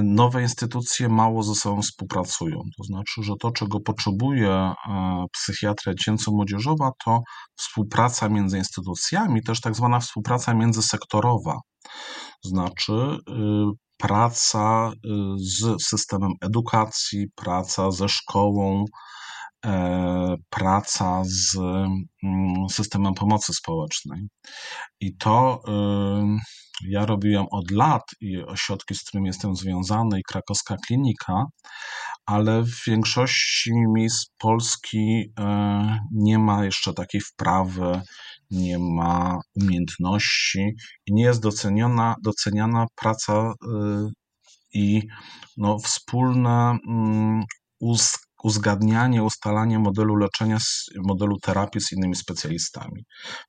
nowe 0.04 0.42
instytucje 0.42 1.10
mało 1.10 1.44
ze 1.44 1.56
sobą 1.56 1.82
współpracują. 1.82 2.58
To 2.78 2.84
znaczy, 2.84 3.24
że 3.24 3.34
to, 3.42 3.52
czego 3.52 3.80
potrzebuje 3.80 4.74
psychiatria 5.34 5.94
dziecięco-młodzieżowa, 5.94 6.92
to 7.06 7.20
współpraca 7.56 8.30
między 8.30 8.58
instytucjami, 8.58 9.44
też 9.44 9.62
tak 9.62 9.76
zwana 9.76 10.00
współpraca 10.00 10.54
międzysektorowa. 10.54 11.60
Znaczy, 12.44 13.18
praca 13.98 14.92
y, 14.92 15.10
z 15.38 15.84
systemem 15.84 16.32
edukacji, 16.42 17.28
praca 17.36 17.92
ze 17.92 18.10
szkołą, 18.10 18.86
e, 19.66 20.36
praca 20.50 21.22
z 21.26 21.56
mm, 22.24 22.70
systemem 22.72 23.14
pomocy 23.14 23.54
społecznej. 23.54 24.28
I 25.00 25.18
to 25.18 25.62
y, 25.68 26.90
ja 26.90 27.06
robiłem 27.06 27.46
od 27.52 27.72
lat 27.72 28.04
i 28.22 28.38
ośrodki, 28.38 28.96
z 28.96 29.04
którymi 29.04 29.28
jestem 29.28 29.56
związany, 29.56 30.20
i 30.20 30.24
krakowska 30.24 30.76
klinika, 30.88 31.46
ale 32.26 32.64
w 32.64 32.86
większości 32.88 33.72
miejsc 33.96 34.26
Polski 34.38 35.34
e, 35.40 36.00
nie 36.12 36.40
ma 36.40 36.66
jeszcze 36.66 36.94
takiej 36.94 37.22
wprawy, 37.22 38.02
nie 38.52 38.80
ma 38.80 39.40
umiejętności 39.56 40.76
i 41.06 41.14
nie 41.14 41.24
jest 41.24 41.42
doceniona, 41.42 42.16
doceniana 42.24 42.86
praca 42.96 43.54
y, 43.64 44.10
i 44.74 45.02
no, 45.58 45.80
wspólne 45.80 46.78
mm, 46.88 47.44
uzgadnianie, 48.44 49.24
ustalanie 49.24 49.80
modelu 49.80 50.16
leczenia, 50.16 50.58
modelu 50.96 51.40
terapii 51.40 51.82
z 51.82 51.92
innymi 51.92 52.16
specjalistami. 52.16 53.04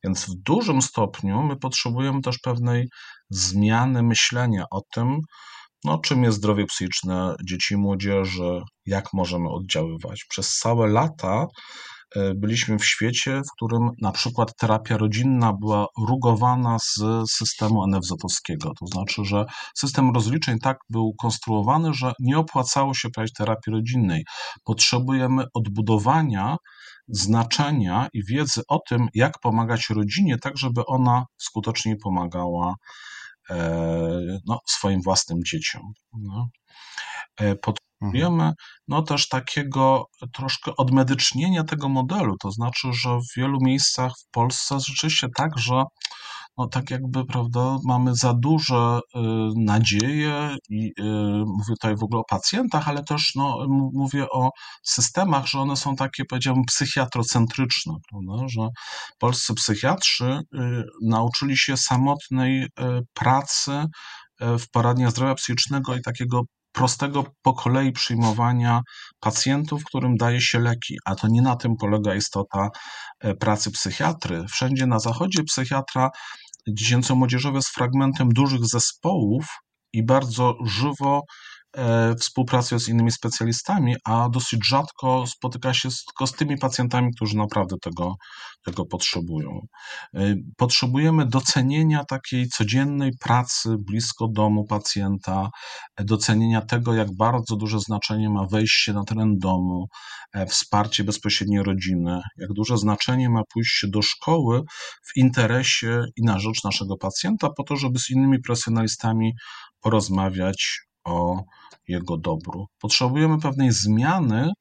Więc 0.05 0.25
w 0.25 0.35
dużym 0.35 0.83
stopniu 0.83 1.43
my 1.43 1.57
potrzebujemy 1.57 2.21
też 2.21 2.39
pewnej 2.39 2.89
zmiany 3.31 4.03
myślenia 4.03 4.65
o 4.71 4.81
tym, 4.95 5.21
no, 5.85 5.99
czym 5.99 6.25
jest 6.25 6.39
zdrowie 6.39 6.67
psychiczne 6.67 7.35
dzieci 7.49 7.75
i 7.75 7.77
młodzieży, 7.77 8.61
jak 8.87 9.13
możemy 9.13 9.49
oddziaływać. 9.51 10.25
Przez 10.29 10.59
całe 10.59 10.89
lata 10.89 11.47
byliśmy 12.35 12.79
w 12.79 12.85
świecie, 12.85 13.43
w 13.43 13.53
którym 13.57 13.91
na 14.01 14.13
przykład 14.13 14.57
terapia 14.57 14.97
rodzinna 14.97 15.53
była 15.53 15.87
rugowana 16.09 16.79
z 16.79 17.01
systemu 17.31 17.87
NFZ-owskiego. 17.87 18.73
To 18.81 18.87
znaczy, 18.87 19.25
że 19.25 19.45
system 19.75 20.15
rozliczeń 20.15 20.59
tak 20.59 20.79
był 20.91 21.15
konstruowany, 21.19 21.95
że 21.95 22.13
nie 22.21 22.39
opłacało 22.39 22.95
się 22.95 23.11
prowadzić 23.11 23.37
terapii 23.37 23.73
rodzinnej. 23.73 24.25
Potrzebujemy 24.65 25.45
odbudowania 25.55 26.57
znaczenia 27.09 28.09
i 28.13 28.25
wiedzy 28.25 28.63
o 28.69 28.79
tym, 28.89 29.09
jak 29.15 29.41
pomagać 29.43 29.91
rodzinie, 29.91 30.39
tak 30.39 30.59
żeby 30.59 30.87
ona 30.87 31.25
skuteczniej 31.37 31.97
pomagała 31.97 32.75
e, 33.51 34.39
no, 34.47 34.61
swoim 34.67 35.03
własnym 35.03 35.39
dzieciom. 35.45 35.83
No. 36.13 36.49
E, 37.41 37.57
Potrzebujemy 38.01 38.43
mhm. 38.43 38.53
no, 38.89 39.03
też 39.03 39.29
takiego 39.29 40.05
troszkę 40.33 40.77
odmedycznienia 40.77 41.65
tego 41.65 41.89
modelu, 41.89 42.37
to 42.41 42.51
znaczy, 42.51 42.89
że 42.93 43.19
w 43.19 43.37
wielu 43.37 43.59
miejscach 43.61 44.13
w 44.19 44.31
Polsce 44.31 44.81
rzeczywiście 44.81 45.29
tak, 45.37 45.59
że 45.59 45.85
no 46.59 46.69
tak 46.69 46.91
jakby, 46.91 47.25
prawda, 47.25 47.79
mamy 47.85 48.15
za 48.15 48.35
duże 48.35 49.01
y, 49.17 49.19
nadzieje 49.57 50.57
i 50.69 50.93
y, 51.01 51.03
mówię 51.47 51.75
tutaj 51.81 51.97
w 51.97 52.03
ogóle 52.03 52.21
o 52.21 52.25
pacjentach, 52.25 52.89
ale 52.89 53.05
też 53.05 53.33
no, 53.35 53.67
mówię 53.93 54.27
o 54.31 54.51
systemach, 54.83 55.47
że 55.47 55.61
one 55.61 55.77
są 55.77 55.97
takie, 55.97 56.25
powiedziałbym, 56.25 56.65
psychiatrocentryczne, 56.65 57.95
prawda, 58.11 58.49
że 58.49 58.69
polscy 59.19 59.55
psychiatrzy 59.55 60.25
y, 60.25 60.59
nauczyli 61.03 61.57
się 61.57 61.77
samotnej 61.77 62.67
pracy 63.15 63.85
w 64.41 64.71
poradniach 64.71 65.11
zdrowia 65.11 65.35
psychicznego 65.35 65.95
i 65.97 66.03
takiego 66.03 66.43
prostego 66.79 67.25
po 67.43 67.55
kolei 67.55 67.93
przyjmowania 67.93 68.81
pacjentów, 69.21 69.85
którym 69.85 70.17
daje 70.17 70.41
się 70.41 70.59
leki, 70.59 70.97
a 71.05 71.15
to 71.15 71.29
nie 71.29 71.43
na 71.43 71.57
tym 71.57 71.77
polega 71.77 72.15
istota 72.15 72.71
e, 73.21 73.35
pracy 73.35 73.71
psychiatry. 73.71 74.45
Wszędzie 74.51 74.87
na 74.87 74.99
zachodzie 74.99 75.43
psychiatra 75.43 76.11
dziecięco-młodzieżowy 76.69 77.57
jest 77.57 77.69
fragmentem 77.69 78.29
dużych 78.29 78.61
zespołów 78.65 79.47
i 79.93 80.05
bardzo 80.05 80.55
żywo 80.67 81.21
E, 81.77 82.15
współpracuje 82.15 82.79
z 82.79 82.89
innymi 82.89 83.11
specjalistami, 83.11 83.97
a 84.05 84.29
dosyć 84.29 84.61
rzadko 84.67 85.25
spotyka 85.27 85.75
się 85.75 85.91
z, 85.91 86.05
tylko 86.05 86.27
z 86.27 86.33
tymi 86.33 86.59
pacjentami, 86.59 87.15
którzy 87.17 87.37
naprawdę 87.37 87.77
tego, 87.83 88.15
tego 88.65 88.87
potrzebują. 88.87 89.61
E, 90.15 90.35
potrzebujemy 90.57 91.27
docenienia 91.27 92.05
takiej 92.05 92.49
codziennej 92.49 93.13
pracy 93.21 93.77
blisko 93.79 94.29
domu 94.29 94.65
pacjenta, 94.65 95.51
e, 95.97 96.05
docenienia 96.05 96.61
tego, 96.63 96.95
jak 96.95 97.17
bardzo 97.17 97.57
duże 97.57 97.81
znaczenie 97.81 98.31
ma 98.31 98.47
wejście 98.47 98.93
na 98.93 99.05
teren 99.05 99.39
domu, 99.39 99.87
wsparcie 100.49 101.05
bezpośredniej 101.05 101.63
rodziny, 101.63 102.21
jak 102.37 102.53
duże 102.53 102.79
znaczenie 102.79 103.31
ma 103.31 103.43
pójście 103.53 103.89
do 103.89 104.03
szkoły 104.03 104.63
w 105.07 105.17
interesie 105.17 106.05
i 106.17 106.23
na 106.23 106.39
rzecz 106.39 106.65
naszego 106.65 106.97
pacjenta, 106.97 107.51
po 107.57 107.63
to, 107.63 107.77
żeby 107.77 107.99
z 107.99 108.11
innymi 108.11 108.39
profesjonalistami 108.43 109.33
porozmawiać 109.81 110.88
o 111.09 111.45
jego 111.89 112.17
dobru. 112.17 112.67
Potrzebujemy 112.81 113.41
pewnej 113.41 113.73
zmiany, 113.73 114.53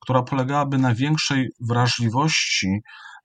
która 0.00 0.22
polegałaby 0.22 0.78
na 0.78 0.94
większej 0.94 1.48
wrażliwości 1.60 2.80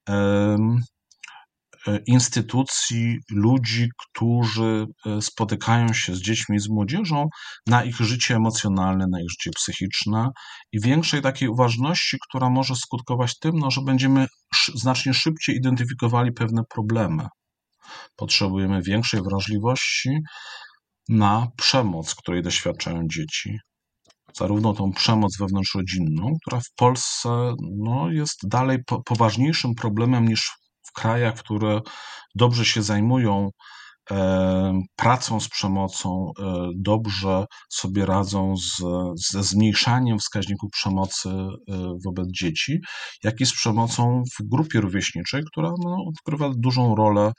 e, 0.09 1.99
instytucji, 2.07 3.17
ludzi, 3.31 3.89
którzy 3.97 4.85
e, 5.05 5.21
spotykają 5.21 5.93
się 5.93 6.15
z 6.15 6.21
dziećmi 6.21 6.57
i 6.57 6.59
z 6.59 6.69
młodzieżą 6.69 7.27
na 7.67 7.83
ich 7.83 7.95
życie 7.95 8.35
emocjonalne, 8.35 9.05
na 9.11 9.21
ich 9.21 9.29
życie 9.29 9.51
psychiczne 9.55 10.29
i 10.71 10.81
większej 10.81 11.21
takiej 11.21 11.49
uważności, 11.49 12.17
która 12.29 12.49
może 12.49 12.75
skutkować 12.75 13.39
tym, 13.39 13.51
no, 13.59 13.71
że 13.71 13.81
będziemy 13.81 14.27
znacznie 14.75 15.13
szybciej 15.13 15.55
identyfikowali 15.55 16.31
pewne 16.31 16.61
problemy. 16.69 17.27
Potrzebujemy 18.15 18.81
większej 18.81 19.21
wrażliwości 19.21 20.09
na 21.09 21.47
przemoc, 21.57 22.15
której 22.15 22.41
doświadczają 22.43 23.07
dzieci. 23.07 23.57
Zarówno 24.33 24.73
tą 24.73 24.91
przemoc 24.91 25.37
wewnątrzrodzinną, 25.39 26.33
która 26.41 26.59
w 26.59 26.73
Polsce 26.75 27.55
no, 27.77 28.11
jest 28.11 28.39
dalej 28.47 28.77
po, 28.85 29.03
poważniejszym 29.03 29.75
problemem 29.75 30.27
niż 30.27 30.51
w 30.87 30.91
krajach, 30.91 31.35
które 31.35 31.81
dobrze 32.35 32.65
się 32.65 32.83
zajmują 32.83 33.49
pracą 34.95 35.39
z 35.39 35.49
przemocą, 35.49 36.31
e, 36.39 36.69
dobrze 36.75 37.45
sobie 37.69 38.05
radzą 38.05 38.57
z, 38.57 38.81
ze 39.31 39.43
zmniejszaniem 39.43 40.19
wskaźników 40.19 40.71
przemocy 40.71 41.29
e, 41.29 41.47
wobec 42.05 42.27
dzieci, 42.31 42.79
jak 43.23 43.41
i 43.41 43.45
z 43.45 43.53
przemocą 43.53 44.23
w 44.39 44.49
grupie 44.49 44.81
rówieśniczej, 44.81 45.43
która 45.51 45.71
no, 45.83 45.97
odgrywa 46.07 46.51
dużą 46.57 46.95
rolę 46.95 47.31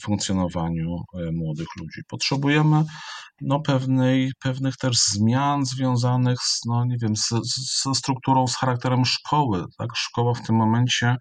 w 0.00 0.04
funkcjonowaniu 0.04 0.96
e, 1.14 1.32
młodych 1.32 1.68
ludzi. 1.80 2.00
Potrzebujemy 2.08 2.84
no, 3.40 3.60
pewnej, 3.60 4.32
pewnych 4.42 4.76
też 4.76 4.96
zmian 4.96 5.64
związanych 5.64 6.38
z, 6.42 6.60
no, 6.66 6.84
nie 6.84 6.96
wiem, 7.02 7.12
ze 7.16 7.94
strukturą, 7.94 8.46
z 8.46 8.56
charakterem 8.56 9.04
szkoły. 9.04 9.64
Tak? 9.78 9.88
Szkoła 9.96 10.34
w 10.34 10.42
tym 10.42 10.56
momencie 10.56 11.16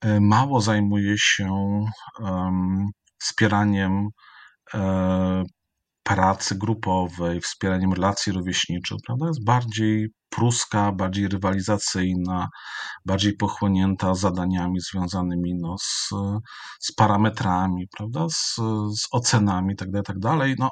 e, 0.00 0.20
mało 0.20 0.60
zajmuje 0.60 1.14
się 1.18 1.50
um, 2.20 2.90
wspieraniem 3.22 4.08
e, 4.74 5.42
pracy 6.02 6.54
grupowej, 6.54 7.40
wspieraniem 7.40 7.92
relacji 7.92 8.32
rówieśniczych, 8.32 8.98
prawda? 9.06 9.26
Jest 9.26 9.44
bardziej 9.44 10.08
pruska, 10.28 10.92
bardziej 10.92 11.28
rywalizacyjna, 11.28 12.48
bardziej 13.06 13.36
pochłonięta 13.36 14.14
zadaniami 14.14 14.80
związanymi 14.80 15.54
no, 15.54 15.76
z, 15.78 16.08
z 16.80 16.94
parametrami, 16.94 17.86
prawda? 17.96 18.26
Z, 18.28 18.54
z 19.00 19.06
ocenami 19.12 19.70
itd., 19.70 20.02
tak 20.02 20.16
itd. 20.16 20.38
Tak 20.38 20.58
no, 20.58 20.70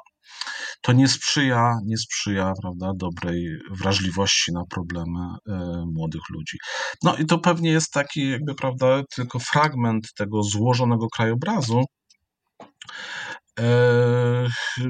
to 0.81 0.91
nie 0.93 1.07
sprzyja, 1.07 1.73
nie 1.85 1.97
sprzyja 1.97 2.53
prawda, 2.61 2.91
dobrej 2.95 3.47
wrażliwości 3.71 4.53
na 4.53 4.63
problemy 4.69 5.19
y, 5.19 5.51
młodych 5.93 6.21
ludzi. 6.29 6.57
No 7.03 7.15
i 7.15 7.25
to 7.25 7.39
pewnie 7.39 7.71
jest 7.71 7.91
taki 7.91 8.29
jakby, 8.29 8.55
prawda, 8.55 9.01
tylko 9.15 9.39
fragment 9.39 10.13
tego 10.17 10.43
złożonego 10.43 11.07
krajobrazu, 11.07 11.83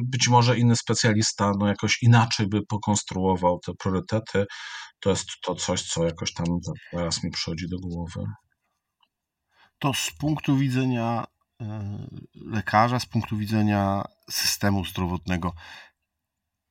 być 0.02 0.28
może 0.28 0.58
inny 0.58 0.76
specjalista 0.76 1.52
no 1.60 1.68
jakoś 1.68 2.04
inaczej 2.04 2.48
by 2.48 2.66
pokonstruował 2.66 3.60
te 3.60 3.74
priorytety. 3.74 4.46
To 5.00 5.10
jest 5.10 5.28
to 5.44 5.56
coś, 5.56 5.82
co 5.82 6.06
jakoś 6.06 6.34
tam 6.34 6.46
teraz 6.92 7.24
mi 7.24 7.32
przychodzi 7.32 7.70
do 7.70 7.80
głowy. 7.80 8.24
To 9.80 9.94
z 9.94 10.12
punktu 10.12 10.58
widzenia 10.58 11.26
e, 11.62 12.08
lekarza, 12.36 13.00
z 13.00 13.06
punktu 13.06 13.38
widzenia 13.38 14.04
systemu 14.30 14.86
zdrowotnego. 14.86 15.54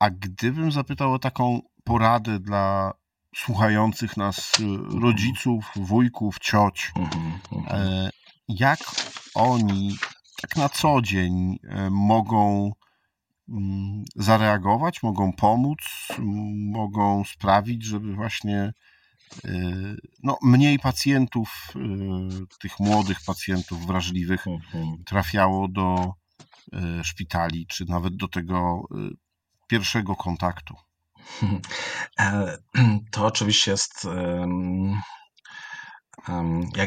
A 0.01 0.11
gdybym 0.11 0.73
zapytał 0.73 1.13
o 1.13 1.19
taką 1.19 1.61
poradę 1.85 2.39
dla 2.39 2.93
słuchających 3.37 4.17
nas 4.17 4.53
e, 4.61 5.01
rodziców, 5.01 5.71
wujków, 5.77 6.39
cioć, 6.39 6.93
mhm, 6.97 7.39
mhm. 7.53 8.11
Jak 8.49 8.79
oni 9.35 9.97
tak 10.41 10.57
na 10.57 10.69
co 10.69 11.03
dzień 11.03 11.59
mogą 11.91 12.73
mm, 13.49 14.05
zareagować, 14.17 15.03
mogą 15.03 15.33
pomóc, 15.33 15.79
mogą 16.73 17.25
sprawić, 17.25 17.85
żeby 17.85 18.15
właśnie 18.15 18.73
Y, 19.45 19.97
no, 20.23 20.39
mniej 20.43 20.79
pacjentów, 20.79 21.73
y, 21.77 22.59
tych 22.61 22.81
młodych 22.81 23.19
pacjentów 23.27 23.87
wrażliwych 23.87 24.47
mhm. 24.47 25.05
trafiało 25.05 25.69
do 25.69 26.15
szpitali, 27.03 27.67
czy 27.67 27.85
nawet 27.89 28.17
do 28.17 28.29
tego 28.29 28.83
pierwszego 29.67 30.17
kontaktu. 30.17 30.75
E, 32.21 32.59
to 33.13 33.27
oczywiście 33.27 33.71
jest 33.71 34.07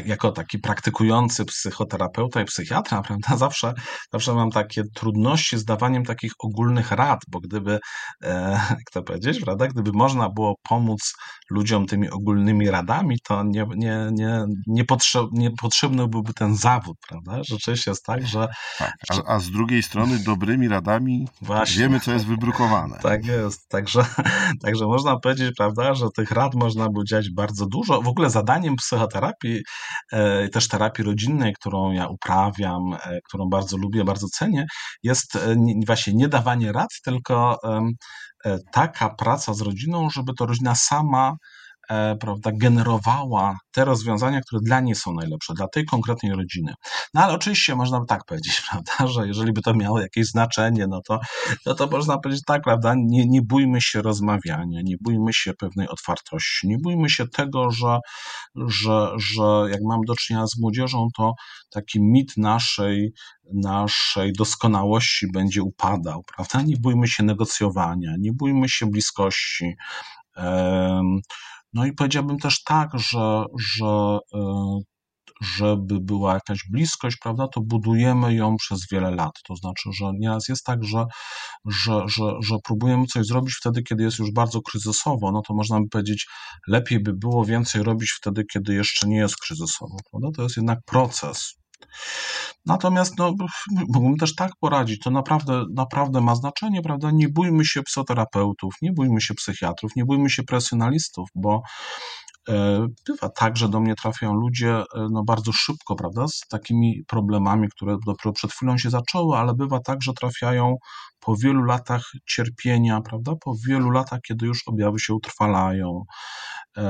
jako 0.06 0.32
taki 0.32 0.58
praktykujący 0.58 1.44
psychoterapeuta 1.44 2.42
i 2.42 2.44
psychiatra, 2.44 3.02
prawda, 3.06 3.36
zawsze, 3.36 3.74
zawsze 4.12 4.34
mam 4.34 4.50
takie 4.50 4.82
trudności 4.94 5.58
z 5.58 5.64
dawaniem 5.64 6.04
takich 6.04 6.32
ogólnych 6.38 6.90
rad, 6.90 7.20
bo 7.28 7.40
gdyby, 7.40 7.78
e, 8.22 8.50
jak 8.78 8.90
to 8.92 9.02
powiedzieć, 9.02 9.40
prawda, 9.40 9.66
gdyby 9.66 9.90
można 9.94 10.28
było 10.28 10.54
pomóc 10.68 11.14
ludziom 11.50 11.86
tymi 11.86 12.10
ogólnymi 12.10 12.70
radami, 12.70 13.18
to 13.24 13.42
nie, 13.42 13.66
nie, 13.76 14.08
nie, 14.12 14.44
nie, 14.66 14.84
potrzeb, 14.84 15.26
nie 15.32 15.50
potrzebny 15.50 16.08
byłby 16.08 16.34
ten 16.34 16.56
zawód, 16.56 16.96
prawda? 17.08 17.42
Rzeczywiście 17.44 17.90
jest 17.90 18.04
tak, 18.04 18.26
że... 18.26 18.48
Tak, 18.78 18.94
a, 19.10 19.34
a 19.34 19.38
z 19.38 19.50
drugiej 19.50 19.82
strony 19.82 20.18
dobrymi 20.18 20.68
radami 20.68 21.28
Właśnie. 21.42 21.82
wiemy, 21.82 22.00
co 22.00 22.12
jest 22.12 22.26
wybrukowane. 22.26 22.98
Tak 23.02 23.26
jest, 23.26 23.68
także, 23.68 24.04
także 24.64 24.86
można 24.86 25.18
powiedzieć, 25.20 25.54
prawda, 25.56 25.94
że 25.94 26.06
tych 26.16 26.30
rad 26.30 26.54
można 26.54 26.88
by 26.88 27.00
udzielać 27.00 27.30
bardzo 27.30 27.66
dużo. 27.66 28.02
W 28.02 28.08
ogóle 28.08 28.30
zadaniem 28.30 28.76
psychoterapii, 28.76 29.23
e, 30.12 30.48
też 30.48 30.68
terapii 30.68 31.04
rodzinnej, 31.04 31.54
którą 31.60 31.92
ja 31.92 32.08
uprawiam, 32.08 32.92
e, 32.92 33.18
którą 33.28 33.48
bardzo 33.48 33.76
lubię, 33.76 34.04
bardzo 34.04 34.26
cenię, 34.28 34.66
jest 35.02 35.36
e, 35.36 35.56
właśnie 35.86 36.14
nie 36.14 36.28
dawanie 36.28 36.72
rad, 36.72 36.90
tylko 37.04 37.58
taka 38.72 39.14
praca 39.14 39.54
z 39.54 39.60
rodziną, 39.60 40.10
żeby 40.10 40.32
to 40.38 40.46
rodzina 40.46 40.74
sama 40.74 41.36
prawda, 42.20 42.50
generowała 42.54 43.56
te 43.72 43.84
rozwiązania, 43.84 44.40
które 44.40 44.60
dla 44.64 44.80
niej 44.80 44.94
są 44.94 45.12
najlepsze, 45.12 45.54
dla 45.54 45.68
tej 45.68 45.84
konkretnej 45.84 46.32
rodziny. 46.32 46.74
No 47.14 47.22
ale 47.22 47.34
oczywiście 47.34 47.74
można 47.74 48.00
by 48.00 48.06
tak 48.06 48.24
powiedzieć, 48.24 48.62
prawda, 48.70 49.12
że 49.12 49.26
jeżeli 49.26 49.52
by 49.52 49.62
to 49.62 49.74
miało 49.74 50.00
jakieś 50.00 50.26
znaczenie, 50.26 50.86
no 50.86 51.00
to, 51.08 51.20
no 51.66 51.74
to 51.74 51.86
można 51.86 52.18
powiedzieć 52.18 52.44
tak, 52.46 52.62
prawda, 52.62 52.94
nie, 52.96 53.26
nie 53.26 53.42
bójmy 53.42 53.80
się 53.80 54.02
rozmawiania, 54.02 54.80
nie 54.84 54.96
bójmy 55.00 55.32
się 55.32 55.52
pewnej 55.54 55.88
otwartości, 55.88 56.68
nie 56.68 56.78
bójmy 56.78 57.10
się 57.10 57.28
tego, 57.28 57.70
że, 57.70 57.98
że, 58.56 59.08
że 59.16 59.42
jak 59.70 59.80
mam 59.88 60.00
do 60.06 60.14
czynienia 60.14 60.46
z 60.46 60.60
młodzieżą, 60.60 61.08
to 61.16 61.32
taki 61.70 62.02
mit 62.02 62.36
naszej, 62.36 63.12
naszej 63.54 64.32
doskonałości 64.32 65.26
będzie 65.32 65.62
upadał, 65.62 66.22
prawda? 66.36 66.62
Nie 66.62 66.76
bójmy 66.76 67.08
się 67.08 67.22
negocjowania, 67.22 68.14
nie 68.18 68.32
bójmy 68.32 68.68
się 68.68 68.86
bliskości. 68.86 69.74
No 71.74 71.86
i 71.86 71.92
powiedziałbym 71.92 72.38
też 72.38 72.62
tak, 72.62 72.90
że, 72.98 73.44
że 73.76 74.18
e, 74.34 74.78
żeby 75.42 76.00
była 76.00 76.34
jakaś 76.34 76.58
bliskość, 76.70 77.16
prawda, 77.22 77.48
to 77.48 77.60
budujemy 77.60 78.34
ją 78.34 78.56
przez 78.56 78.80
wiele 78.92 79.10
lat. 79.10 79.32
To 79.48 79.56
znaczy, 79.56 79.90
że 79.92 80.04
nieraz 80.18 80.48
jest 80.48 80.64
tak, 80.64 80.84
że, 80.84 81.04
że, 81.64 82.02
że, 82.06 82.22
że 82.42 82.56
próbujemy 82.64 83.06
coś 83.06 83.26
zrobić 83.26 83.54
wtedy, 83.54 83.82
kiedy 83.82 84.02
jest 84.02 84.18
już 84.18 84.32
bardzo 84.32 84.60
kryzysowo, 84.60 85.32
no 85.32 85.42
to 85.42 85.54
można 85.54 85.80
by 85.80 85.88
powiedzieć, 85.88 86.26
lepiej 86.68 87.00
by 87.00 87.12
było 87.12 87.44
więcej 87.44 87.82
robić 87.82 88.12
wtedy, 88.20 88.44
kiedy 88.52 88.74
jeszcze 88.74 89.08
nie 89.08 89.16
jest 89.16 89.36
kryzysowo, 89.36 89.96
prawda? 90.10 90.28
To 90.36 90.42
jest 90.42 90.56
jednak 90.56 90.78
proces. 90.86 91.54
Natomiast 92.66 93.18
no, 93.18 93.34
mógłbym 93.88 94.16
też 94.16 94.34
tak 94.34 94.50
poradzić, 94.60 95.00
to 95.00 95.10
naprawdę, 95.10 95.64
naprawdę 95.74 96.20
ma 96.20 96.34
znaczenie, 96.34 96.82
prawda? 96.82 97.10
Nie 97.10 97.28
bójmy 97.28 97.64
się 97.64 97.82
psychoterapeutów, 97.82 98.74
nie 98.82 98.92
bójmy 98.92 99.20
się 99.20 99.34
psychiatrów, 99.34 99.96
nie 99.96 100.04
bójmy 100.04 100.30
się 100.30 100.42
presjonalistów, 100.42 101.28
bo 101.34 101.62
e, 102.48 102.86
bywa 103.06 103.28
tak, 103.28 103.56
że 103.56 103.68
do 103.68 103.80
mnie 103.80 103.94
trafiają 103.94 104.34
ludzie 104.34 104.76
e, 104.76 104.84
no, 105.10 105.24
bardzo 105.24 105.52
szybko, 105.52 105.94
prawda, 105.96 106.28
z 106.28 106.40
takimi 106.50 107.04
problemami, 107.06 107.68
które 107.68 107.96
dopiero 108.06 108.32
przed 108.32 108.52
chwilą 108.52 108.78
się 108.78 108.90
zaczęły, 108.90 109.36
ale 109.36 109.54
bywa 109.54 109.80
tak, 109.80 110.02
że 110.02 110.12
trafiają 110.12 110.76
po 111.20 111.36
wielu 111.36 111.62
latach 111.62 112.02
cierpienia, 112.26 113.00
prawda, 113.00 113.32
po 113.44 113.54
wielu 113.66 113.90
latach, 113.90 114.20
kiedy 114.28 114.46
już 114.46 114.62
objawy 114.66 115.00
się 115.00 115.14
utrwalają. 115.14 116.02
E, 116.76 116.82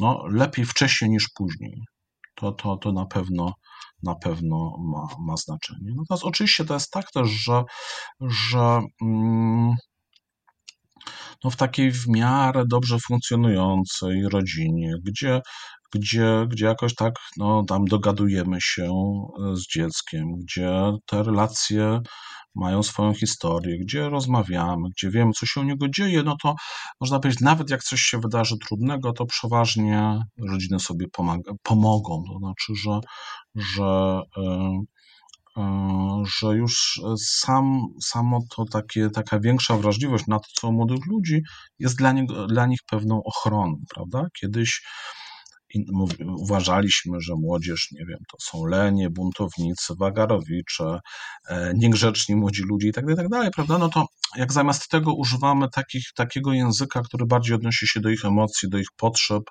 no, 0.00 0.24
lepiej 0.30 0.64
wcześniej 0.64 1.10
niż 1.10 1.28
później 1.34 1.84
to, 2.34 2.52
to, 2.52 2.76
to 2.76 2.92
na 2.92 3.06
pewno 3.06 3.52
na 4.04 4.14
pewno 4.14 4.76
ma, 4.78 5.06
ma 5.26 5.36
znaczenie. 5.36 5.94
Natomiast 5.96 6.24
oczywiście 6.24 6.64
to 6.64 6.74
jest 6.74 6.90
tak 6.90 7.10
też, 7.10 7.28
że, 7.28 7.62
że 8.20 8.80
mm, 9.02 9.74
no 11.44 11.50
w 11.50 11.56
takiej 11.56 11.92
w 11.92 12.08
miarę 12.08 12.64
dobrze 12.66 12.98
funkcjonującej 13.06 14.28
rodzinie, 14.32 14.94
gdzie, 15.04 15.40
gdzie, 15.94 16.46
gdzie 16.48 16.66
jakoś 16.66 16.94
tak 16.94 17.14
no, 17.36 17.64
tam 17.68 17.84
dogadujemy 17.84 18.56
się 18.60 18.90
z 19.54 19.66
dzieckiem, 19.74 20.24
gdzie 20.38 20.92
te 21.06 21.22
relacje 21.22 22.00
mają 22.54 22.82
swoją 22.82 23.14
historię, 23.14 23.78
gdzie 23.78 24.08
rozmawiamy, 24.08 24.88
gdzie 24.96 25.10
wiemy, 25.10 25.32
co 25.32 25.46
się 25.46 25.60
u 25.60 25.64
niego 25.64 25.88
dzieje, 25.88 26.22
no 26.22 26.36
to 26.42 26.54
można 27.00 27.20
powiedzieć, 27.20 27.40
nawet 27.40 27.70
jak 27.70 27.82
coś 27.82 28.00
się 28.00 28.18
wydarzy 28.18 28.58
trudnego, 28.58 29.12
to 29.12 29.26
przeważnie 29.26 30.18
rodziny 30.50 30.80
sobie 30.80 31.06
pomaga, 31.12 31.52
pomogą. 31.62 32.22
To 32.32 32.38
znaczy, 32.38 32.72
że, 32.82 33.00
że, 33.54 34.20
e, 34.36 34.80
e, 35.56 36.22
że 36.40 36.56
już 36.56 37.00
sam, 37.18 37.82
samo 38.02 38.40
to 38.56 38.64
takie, 38.64 39.10
taka 39.10 39.40
większa 39.40 39.76
wrażliwość 39.76 40.26
na 40.26 40.38
to, 40.38 40.46
co 40.60 40.68
u 40.68 40.72
młodych 40.72 41.06
ludzi, 41.06 41.42
jest 41.78 41.96
dla, 41.96 42.12
niego, 42.12 42.46
dla 42.46 42.66
nich 42.66 42.80
pewną 42.86 43.22
ochroną, 43.24 43.76
prawda? 43.94 44.26
Kiedyś 44.40 44.82
uważaliśmy, 46.26 47.20
że 47.20 47.34
młodzież, 47.34 47.88
nie 47.92 48.06
wiem, 48.06 48.18
to 48.30 48.36
są 48.40 48.66
lenie, 48.66 49.10
buntownicy, 49.10 49.94
wagarowicze, 49.98 51.00
e, 51.48 51.72
niegrzeczni 51.74 52.36
młodzi 52.36 52.62
ludzie 52.62 52.88
i 52.88 52.92
tak 52.92 53.06
dalej, 53.06 53.28
tak 53.28 53.54
prawda? 53.54 53.78
No 53.78 53.88
to 53.88 54.06
jak 54.36 54.52
zamiast 54.52 54.88
tego 54.88 55.14
używamy 55.14 55.68
takich, 55.68 56.12
takiego 56.14 56.52
języka, 56.52 57.02
który 57.02 57.26
bardziej 57.26 57.54
odnosi 57.54 57.86
się 57.88 58.00
do 58.00 58.08
ich 58.08 58.24
emocji, 58.24 58.68
do 58.68 58.78
ich 58.78 58.88
potrzeb, 58.96 59.42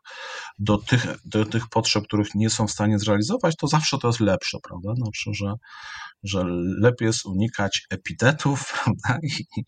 do 0.60 0.78
tych, 0.78 1.06
do 1.26 1.46
tych 1.46 1.70
potrzeb, 1.70 2.04
których 2.04 2.36
nie 2.36 2.50
są 2.50 2.68
w 2.68 2.72
stanie 2.72 3.00
zrealizować, 3.00 3.56
to 3.56 3.68
zawsze 3.68 3.98
to 3.98 4.08
jest 4.08 4.20
lepsze, 4.20 4.58
prawda? 4.64 4.96
Znaczy, 4.96 5.30
że, 5.34 5.54
że 6.24 6.44
lepiej 6.80 7.06
jest 7.06 7.26
unikać 7.26 7.82
epitetów 7.90 8.66
prawda? 8.74 9.20
I, 9.24 9.62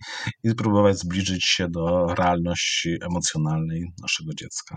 i 0.43 0.55
próbować 0.55 0.97
zbliżyć 0.97 1.45
się 1.45 1.67
do 1.69 2.15
realności 2.15 2.97
emocjonalnej 3.01 3.83
naszego 4.01 4.33
dziecka. 4.33 4.75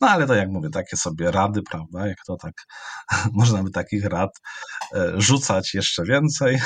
No 0.00 0.08
ale 0.08 0.26
to 0.26 0.34
jak 0.34 0.48
mówię, 0.50 0.70
takie 0.70 0.96
sobie 0.96 1.19
rady, 1.20 1.62
prawda? 1.62 2.06
Jak 2.06 2.18
to 2.26 2.36
tak, 2.36 2.54
można 3.32 3.62
by 3.62 3.70
takich 3.70 4.04
rad 4.04 4.30
e, 4.94 5.20
rzucać 5.20 5.74
jeszcze 5.74 6.04
więcej. 6.04 6.60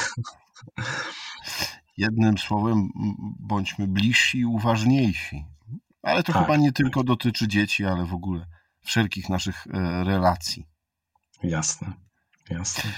Jednym 1.97 2.39
słowem, 2.39 2.89
bądźmy 3.41 3.89
bliżsi 3.89 4.39
i 4.39 4.45
uważniejsi. 4.45 5.45
Ale 6.03 6.23
to 6.23 6.33
tak, 6.33 6.43
chyba 6.43 6.57
nie 6.57 6.73
tak. 6.73 6.77
tylko 6.77 7.05
dotyczy 7.05 7.49
dzieci, 7.49 7.85
ale 7.85 8.05
w 8.05 8.15
ogóle 8.15 8.47
wszelkich 8.85 9.29
naszych 9.29 9.67
e, 9.67 10.05
relacji. 10.05 10.67
Jasne, 11.43 11.93
jasne. 12.51 12.91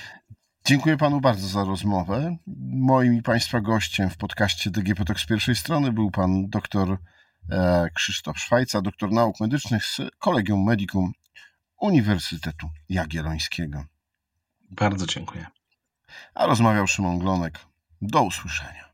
Dziękuję 0.64 0.96
panu 0.96 1.20
bardzo 1.20 1.48
za 1.48 1.64
rozmowę. 1.64 2.36
Moim 2.72 3.14
i 3.14 3.22
państwa 3.22 3.61
gościem 3.61 4.11
w 4.11 4.16
podcaście 4.16 4.70
DGP 4.70 5.04
Talk 5.04 5.20
z 5.20 5.26
pierwszej 5.26 5.57
strony 5.57 5.92
był 5.92 6.11
pan 6.11 6.48
dr 6.48 6.98
e, 7.50 7.88
Krzysztof 7.94 8.38
Szwajca, 8.38 8.82
doktor 8.82 9.12
nauk 9.12 9.40
medycznych 9.40 9.84
z 9.84 10.00
Kolegium 10.18 10.64
Medicum 10.64 11.12
Uniwersytetu 11.81 12.70
Jagiellońskiego. 12.89 13.85
Bardzo 14.70 15.07
dziękuję. 15.07 15.47
A 16.35 16.47
rozmawiał 16.47 16.87
Szymon 16.87 17.18
Glonek. 17.18 17.66
Do 18.03 18.22
usłyszenia. 18.22 18.93